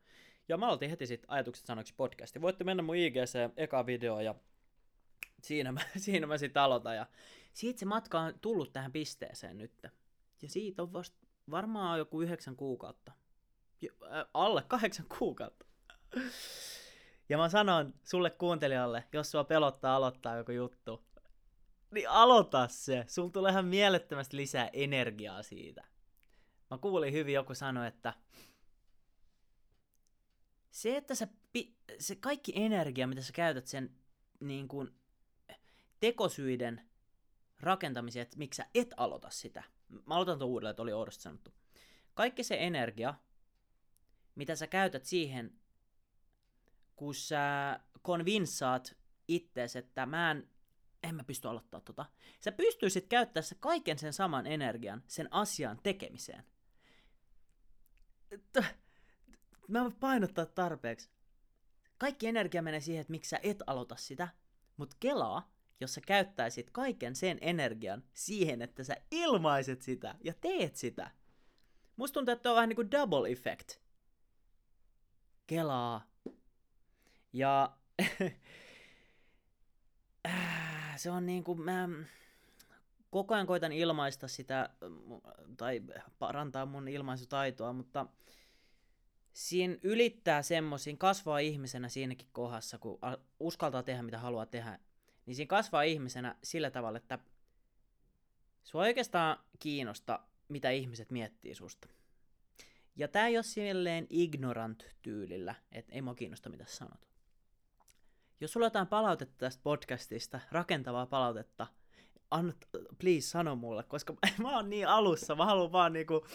Ja 0.50 0.58
mä 0.58 0.68
aloitin 0.68 0.90
heti 0.90 1.08
sitten 1.08 1.30
ajatukset 1.30 1.66
sanoiksi 1.66 1.94
podcasti. 1.98 2.42
Voitte 2.42 2.64
mennä 2.64 2.84
mun 2.84 2.96
IGC 2.96 3.36
eka 3.58 3.86
video 3.86 4.20
ja 4.20 4.36
siinä 5.42 5.72
mä, 5.72 5.82
siinä 5.98 6.28
mä 6.28 6.38
sitten 6.38 6.64
aloitan. 6.64 6.96
Ja 6.96 7.06
siitä 7.54 7.80
se 7.80 7.86
matka 7.86 8.20
on 8.20 8.34
tullut 8.42 8.74
tähän 8.74 8.92
pisteeseen 8.92 9.58
nyt. 9.58 9.84
Ja 10.42 10.50
siitä 10.50 10.82
on 10.82 10.94
vasta 10.94 11.18
varmaan 11.52 12.00
joku 12.00 12.22
yhdeksän 12.22 12.56
kuukautta. 12.56 13.12
Äh, 13.84 14.26
alle 14.34 14.64
kahdeksan 14.68 15.06
kuukautta. 15.20 15.66
Ja 17.30 17.38
mä 17.38 17.50
sanon 17.50 17.94
sulle 18.04 18.30
kuuntelijalle, 18.30 19.04
jos 19.14 19.32
sua 19.32 19.44
pelottaa 19.44 19.96
aloittaa 19.96 20.38
joku 20.38 20.52
juttu, 20.52 21.06
niin 21.92 22.10
aloita 22.10 22.68
se. 22.68 23.06
Sulla 23.08 23.30
tulee 23.30 23.52
ihan 23.52 23.66
mielettömästi 23.66 24.38
lisää 24.38 24.70
energiaa 24.74 25.44
siitä. 25.44 25.84
Mä 26.72 26.78
kuulin 26.78 27.14
hyvin, 27.14 27.34
joku 27.34 27.56
sanoi, 27.56 27.88
että 27.88 28.14
se, 30.72 30.98
että 30.98 31.16
sä, 31.16 31.28
se 32.00 32.16
kaikki 32.16 32.54
energia, 32.56 33.08
mitä 33.08 33.22
sä 33.22 33.34
käytät 33.34 33.68
sen 33.68 33.96
niin 34.40 34.68
kuin, 34.68 34.96
tekosyiden 36.00 36.90
rakentamiseen, 37.60 38.24
että 38.24 38.38
miksi 38.38 38.58
sä 38.58 38.66
et 38.76 38.94
aloita 38.98 39.30
sitä. 39.30 39.64
Mä 40.06 40.16
aloitan 40.16 40.40
tuon 40.40 40.52
uudelleen, 40.52 40.72
että 40.72 40.84
oli 40.84 40.94
oudosti 40.94 41.24
sanottu. 41.24 41.52
Kaikki 42.14 42.44
se 42.44 42.58
energia, 42.60 43.14
mitä 44.36 44.56
sä 44.56 44.68
käytät 44.68 45.06
siihen, 45.06 45.60
kun 46.96 47.16
sä 47.16 47.80
konvinssaat 48.02 48.98
ittees, 49.28 49.76
että 49.76 50.06
mä 50.06 50.32
en, 50.32 50.50
en 51.04 51.16
mä 51.16 51.24
pysty 51.24 51.48
aloittaa 51.48 51.82
tota. 51.82 52.06
Sä 52.40 52.52
pystyisit 52.52 53.08
käyttämään 53.08 53.48
kaiken 53.60 54.00
sen 54.00 54.14
saman 54.14 54.48
energian 54.48 55.04
sen 55.08 55.28
asian 55.32 55.80
tekemiseen. 55.84 56.51
Mä 59.68 59.86
en 59.86 59.94
painottaa 59.94 60.46
tarpeeksi. 60.46 61.10
Kaikki 61.98 62.28
energia 62.28 62.62
menee 62.62 62.80
siihen, 62.80 63.02
että 63.02 63.12
miksi 63.12 63.30
sä 63.30 63.40
et 63.44 63.64
aloita 63.68 63.96
sitä, 63.96 64.28
mutta 64.78 64.98
kelaa, 65.00 65.54
jos 65.80 65.94
sä 65.94 66.02
käyttäisit 66.02 66.70
kaiken 66.70 67.16
sen 67.16 67.38
energian 67.42 68.04
siihen, 68.14 68.62
että 68.62 68.84
sä 68.84 68.96
ilmaiset 69.12 69.82
sitä 69.82 70.16
ja 70.24 70.34
teet 70.34 70.76
sitä. 70.76 71.12
Musta 71.96 72.14
tuntuu, 72.14 72.32
että 72.32 72.50
on 72.50 72.56
vähän 72.56 72.70
niin 72.70 72.76
kuin 72.76 72.92
double 72.92 73.32
effect. 73.32 73.78
Kelaa. 75.48 76.12
Ja 77.34 77.78
se 80.98 81.12
on 81.12 81.26
niin 81.26 81.44
kuin, 81.44 81.62
mä 81.62 81.90
koko 83.12 83.34
ajan 83.34 83.48
koitan 83.48 83.72
ilmaista 83.72 84.28
sitä, 84.28 84.70
tai 85.58 85.82
parantaa 86.20 86.66
mun 86.66 86.88
ilmaisutaitoa, 86.88 87.74
mutta 87.74 88.06
siinä 89.34 89.78
ylittää 89.84 90.42
semmoisiin, 90.42 90.98
kasvaa 90.98 91.40
ihmisenä 91.40 91.90
siinäkin 91.90 92.28
kohdassa, 92.32 92.78
kun 92.78 93.00
uskaltaa 93.40 93.84
tehdä 93.84 94.04
mitä 94.04 94.20
haluaa 94.20 94.46
tehdä, 94.46 94.80
niin 95.26 95.36
siinä 95.36 95.48
kasvaa 95.48 95.82
ihmisenä 95.84 96.36
sillä 96.44 96.72
tavalla, 96.72 96.98
että 96.98 97.20
sua 98.64 98.82
oikeastaan 98.82 99.38
kiinnosta, 99.60 100.20
mitä 100.50 100.70
ihmiset 100.70 101.12
miettii 101.12 101.56
susta. 101.56 101.88
Ja 102.96 103.08
tää 103.08 103.28
ei 103.28 103.38
ole 103.38 103.44
silleen 103.44 104.08
ignorant-tyylillä, 104.10 105.56
että 105.72 105.94
ei 105.96 106.02
mua 106.02 106.16
kiinnosta 106.16 106.50
mitä 106.50 106.66
sanot. 106.68 107.08
Jos 108.40 108.52
sulla 108.52 108.66
on 108.66 108.68
jotain 108.68 108.88
palautetta 108.88 109.38
tästä 109.38 109.64
podcastista, 109.64 110.40
rakentavaa 110.52 111.06
palautetta, 111.06 111.68
anna, 112.32 112.54
please 113.00 113.28
sano 113.28 113.56
mulle, 113.56 113.84
koska 113.84 114.14
mä 114.42 114.56
oon 114.56 114.70
niin 114.70 114.88
alussa, 114.88 115.36
mä 115.36 115.46
haluan 115.46 115.72
vaan 115.72 115.94
niinku 115.94 116.26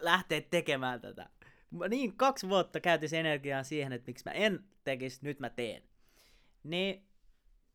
lähteä 0.00 0.40
tekemään 0.40 1.00
tätä. 1.00 1.28
Mä 1.70 1.88
niin 1.88 2.16
kaksi 2.16 2.48
vuotta 2.48 2.80
käytin 2.80 3.14
energiaa 3.14 3.62
siihen, 3.62 3.92
että 3.92 4.06
miksi 4.06 4.24
mä 4.24 4.32
en 4.32 4.64
tekisi, 4.84 5.18
nyt 5.22 5.40
mä 5.40 5.50
teen. 5.50 5.82
Niin 6.62 7.06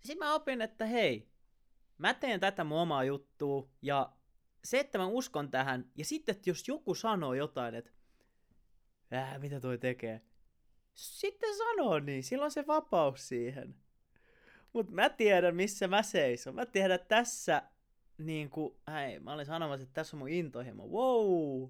sit 0.04 0.20
mä 0.20 0.34
opin, 0.34 0.62
että 0.62 0.86
hei, 0.86 1.30
mä 1.98 2.14
teen 2.14 2.40
tätä 2.40 2.64
mun 2.64 2.80
omaa 2.80 3.04
juttua 3.04 3.70
ja 3.82 4.14
se, 4.64 4.80
että 4.80 4.98
mä 4.98 5.08
uskon 5.08 5.52
tähän, 5.52 5.92
ja 5.96 6.06
sitten, 6.06 6.36
että 6.36 6.50
jos 6.50 6.68
joku 6.68 6.96
sanoo 6.96 7.34
jotain, 7.34 7.76
että 7.76 7.92
äh, 9.14 9.40
mitä 9.40 9.60
toi 9.60 9.78
tekee, 9.78 10.22
sitten 10.94 11.58
sanoo 11.58 12.00
niin, 12.00 12.24
silloin 12.24 12.52
se 12.52 12.68
vapaus 12.68 13.28
siihen. 13.28 13.76
Mutta 14.76 14.92
mä 14.92 15.10
tiedän, 15.10 15.56
missä 15.56 15.88
mä 15.88 16.04
seison. 16.04 16.56
Mä 16.56 16.66
tiedän, 16.66 16.96
että 16.96 17.08
tässä, 17.08 17.64
niin 18.18 18.50
kuin, 18.50 18.76
hei, 18.94 19.20
mä 19.20 19.34
olin 19.34 19.46
sanomassa, 19.46 19.84
että 19.84 19.94
tässä 19.94 20.18
on 20.18 20.20
mun 20.20 20.30
intohimo, 20.30 20.88
wow! 20.88 21.70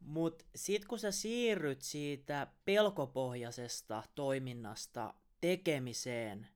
Mutta 0.00 0.44
sit 0.54 0.84
kun 0.84 0.98
sä 0.98 1.10
siirryt 1.10 1.82
siitä 1.82 2.46
pelkopohjaisesta 2.64 4.02
toiminnasta 4.14 5.14
tekemiseen, 5.40 6.48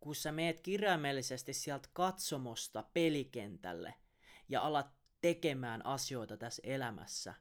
kun 0.00 0.14
sä 0.14 0.32
meet 0.32 0.60
kirjaimellisesti 0.60 1.52
sieltä 1.52 1.88
katsomosta 1.92 2.84
pelikentälle 2.94 3.94
ja 4.48 4.60
alat 4.60 4.86
tekemään 5.20 5.86
asioita 5.86 6.36
tässä 6.36 6.62
elämässä, 6.64 7.34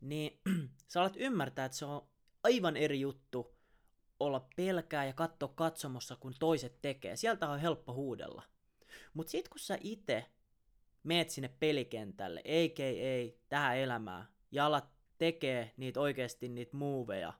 niin 0.00 0.40
sä 0.88 1.00
alat 1.00 1.16
ymmärtää, 1.16 1.64
että 1.64 1.78
se 1.78 1.84
on 1.84 2.08
aivan 2.42 2.76
eri 2.76 3.00
juttu 3.00 3.57
olla 4.20 4.48
pelkää 4.56 5.06
ja 5.06 5.12
katsoa 5.12 5.52
katsomossa, 5.54 6.16
kun 6.16 6.34
toiset 6.38 6.82
tekee. 6.82 7.16
Sieltä 7.16 7.48
on 7.48 7.60
helppo 7.60 7.94
huudella. 7.94 8.42
Mutta 9.14 9.30
sit 9.30 9.48
kun 9.48 9.58
sä 9.58 9.78
itse 9.80 10.26
meet 11.02 11.30
sinne 11.30 11.50
pelikentälle, 11.60 12.40
a.k.a. 12.40 13.38
tähän 13.48 13.78
elämään, 13.78 14.28
ja 14.52 14.66
alat 14.66 14.88
tekee 15.18 15.74
niitä 15.76 16.00
oikeasti 16.00 16.48
niitä 16.48 16.76
moveja, 16.76 17.32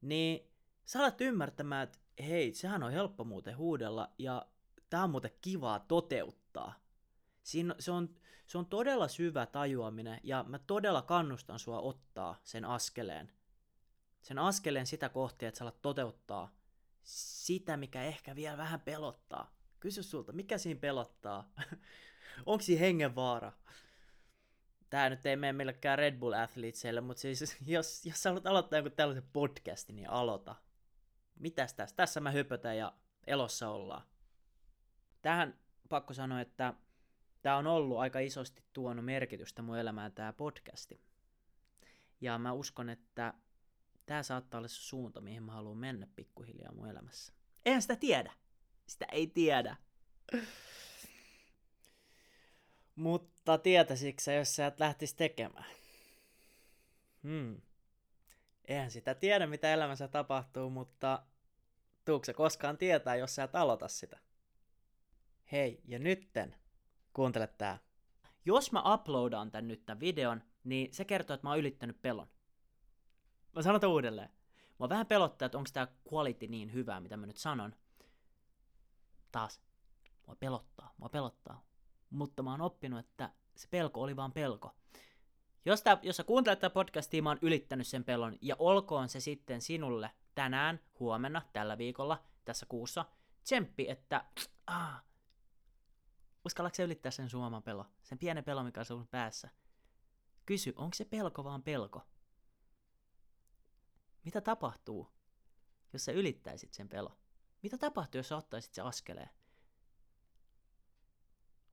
niin 0.00 0.50
sä 0.84 0.98
alat 0.98 1.20
ymmärtämään, 1.20 1.82
että 1.82 1.98
hei, 2.26 2.54
sehän 2.54 2.82
on 2.82 2.92
helppo 2.92 3.24
muuten 3.24 3.56
huudella, 3.56 4.10
ja 4.18 4.46
tää 4.90 5.04
on 5.04 5.10
muuten 5.10 5.30
kivaa 5.40 5.78
toteuttaa. 5.78 6.74
Siinä, 7.42 7.74
se, 7.78 7.90
on, 7.90 8.14
se 8.46 8.58
on 8.58 8.66
todella 8.66 9.08
syvä 9.08 9.46
tajuaminen, 9.46 10.20
ja 10.22 10.44
mä 10.48 10.58
todella 10.58 11.02
kannustan 11.02 11.58
sua 11.58 11.80
ottaa 11.80 12.40
sen 12.44 12.64
askeleen. 12.64 13.32
Sen 14.26 14.38
askeleen 14.38 14.86
sitä 14.86 15.08
kohti, 15.08 15.46
että 15.46 15.58
sä 15.58 15.64
alat 15.64 15.82
toteuttaa 15.82 16.54
sitä, 17.02 17.76
mikä 17.76 18.02
ehkä 18.02 18.36
vielä 18.36 18.56
vähän 18.56 18.80
pelottaa. 18.80 19.54
Kysy 19.80 20.02
sulta, 20.02 20.32
mikä 20.32 20.58
siinä 20.58 20.80
pelottaa? 20.80 21.52
Onko 22.46 22.62
siinä 22.62 22.80
hengenvaara? 22.80 23.52
Tää 24.90 25.10
nyt 25.10 25.26
ei 25.26 25.36
mene 25.36 25.52
millekään 25.52 25.98
Red 25.98 26.18
Bull 26.18 26.32
Athletesille, 26.32 27.00
mutta 27.00 27.20
siis 27.20 27.56
jos, 27.66 28.06
jos 28.06 28.22
sä 28.22 28.30
haluat 28.30 28.46
aloittaa 28.46 28.76
jonkun 28.76 28.96
tällaisen 28.96 29.28
podcastin, 29.32 29.96
niin 29.96 30.10
aloita. 30.10 30.54
Mitäs 31.34 31.74
tässä? 31.74 31.96
Tässä 31.96 32.20
mä 32.20 32.30
hypötän 32.30 32.76
ja 32.76 32.92
elossa 33.26 33.68
ollaan. 33.68 34.02
Tähän 35.22 35.58
pakko 35.88 36.14
sanoa, 36.14 36.40
että 36.40 36.74
tämä 37.42 37.56
on 37.56 37.66
ollut 37.66 37.98
aika 37.98 38.18
isosti 38.18 38.62
tuonut 38.72 39.04
merkitystä 39.04 39.62
mun 39.62 39.78
elämään 39.78 40.12
tämä 40.12 40.32
podcasti. 40.32 41.00
Ja 42.20 42.38
mä 42.38 42.52
uskon, 42.52 42.90
että 42.90 43.34
tämä 44.06 44.22
saattaa 44.22 44.58
olla 44.58 44.68
se 44.68 44.74
suunta, 44.74 45.20
mihin 45.20 45.42
mä 45.42 45.52
haluan 45.52 45.76
mennä 45.76 46.06
pikkuhiljaa 46.16 46.72
mun 46.72 46.88
elämässä. 46.88 47.32
Eihän 47.64 47.82
sitä 47.82 47.96
tiedä. 47.96 48.32
Sitä 48.86 49.06
ei 49.12 49.26
tiedä. 49.26 49.76
Mutta 52.94 53.58
tietäisitkö 53.58 54.32
jos 54.32 54.56
sä 54.56 54.66
et 54.66 54.80
lähtis 54.80 55.14
tekemään? 55.14 55.66
Hmm. 57.22 57.60
Eihän 58.64 58.90
sitä 58.90 59.14
tiedä, 59.14 59.46
mitä 59.46 59.72
elämässä 59.72 60.08
tapahtuu, 60.08 60.70
mutta 60.70 61.22
tuukse 62.04 62.32
koskaan 62.32 62.78
tietää, 62.78 63.16
jos 63.16 63.34
sä 63.34 63.44
et 63.44 63.54
aloita 63.56 63.88
sitä? 63.88 64.18
Hei, 65.52 65.80
ja 65.84 65.98
nytten, 65.98 66.56
kuuntele 67.12 67.46
tää. 67.46 67.78
Jos 68.44 68.72
mä 68.72 68.94
uploadaan 68.94 69.50
tän 69.50 69.68
nyt 69.68 69.86
tän 69.86 70.00
videon, 70.00 70.42
niin 70.64 70.94
se 70.94 71.04
kertoo, 71.04 71.34
että 71.34 71.46
mä 71.46 71.50
oon 71.50 71.58
ylittänyt 71.58 72.02
pelon. 72.02 72.28
Mä 73.56 73.62
sanon 73.62 73.84
uudelleen. 73.84 74.30
Mä 74.80 74.88
vähän 74.88 75.06
pelottaa, 75.06 75.46
että 75.46 75.58
onko 75.58 75.70
tää 75.72 75.88
quality 76.12 76.46
niin 76.46 76.72
hyvää, 76.72 77.00
mitä 77.00 77.16
mä 77.16 77.26
nyt 77.26 77.36
sanon. 77.36 77.74
Taas. 79.32 79.60
Mua 80.26 80.36
pelottaa, 80.36 80.94
mua 80.96 81.08
pelottaa. 81.08 81.64
Mutta 82.10 82.42
mä 82.42 82.50
oon 82.50 82.60
oppinut, 82.60 82.98
että 82.98 83.30
se 83.56 83.68
pelko 83.70 84.02
oli 84.02 84.16
vaan 84.16 84.32
pelko. 84.32 84.74
Jos, 85.64 85.82
tää, 85.82 85.98
jos 86.02 86.16
sä 86.16 86.24
kuuntelet 86.24 86.58
tätä 86.58 86.74
podcastia, 86.74 87.22
mä 87.22 87.30
oon 87.30 87.38
ylittänyt 87.42 87.86
sen 87.86 88.04
pelon, 88.04 88.36
ja 88.42 88.56
olkoon 88.58 89.08
se 89.08 89.20
sitten 89.20 89.62
sinulle 89.62 90.10
tänään, 90.34 90.80
huomenna, 91.00 91.42
tällä 91.52 91.78
viikolla, 91.78 92.24
tässä 92.44 92.66
kuussa, 92.66 93.04
tsemppi, 93.42 93.90
että 93.90 94.24
ah, 94.66 95.04
uskallatko 96.44 96.82
ylittää 96.82 97.10
sen 97.10 97.30
suoman 97.30 97.62
pelo, 97.62 97.86
sen 98.02 98.18
pienen 98.18 98.44
pelo, 98.44 98.62
mikä 98.62 98.80
on 98.80 98.86
sun 98.86 99.08
päässä. 99.08 99.50
Kysy, 100.46 100.72
onko 100.76 100.94
se 100.94 101.04
pelko 101.04 101.44
vaan 101.44 101.62
pelko? 101.62 102.02
Mitä 104.26 104.40
tapahtuu, 104.40 105.12
jos 105.92 106.04
sä 106.04 106.12
ylittäisit 106.12 106.74
sen 106.74 106.88
pelo? 106.88 107.18
Mitä 107.62 107.78
tapahtuu, 107.78 108.18
jos 108.18 108.28
sä 108.28 108.36
ottaisit 108.36 108.74
se 108.74 108.82
askeleen? 108.82 109.30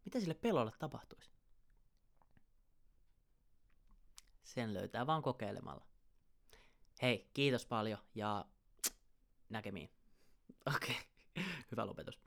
Mitä 0.05 0.19
sille 0.19 0.33
pelolle 0.33 0.71
tapahtuisi? 0.79 1.31
Sen 4.43 4.73
löytää 4.73 5.07
vaan 5.07 5.21
kokeilemalla. 5.21 5.87
Hei, 7.01 7.29
kiitos 7.33 7.65
paljon 7.65 7.99
ja 8.15 8.45
näkemiin. 9.49 9.89
Okei, 10.75 10.95
okay. 11.35 11.45
hyvä 11.71 11.85
lopetus. 11.85 12.19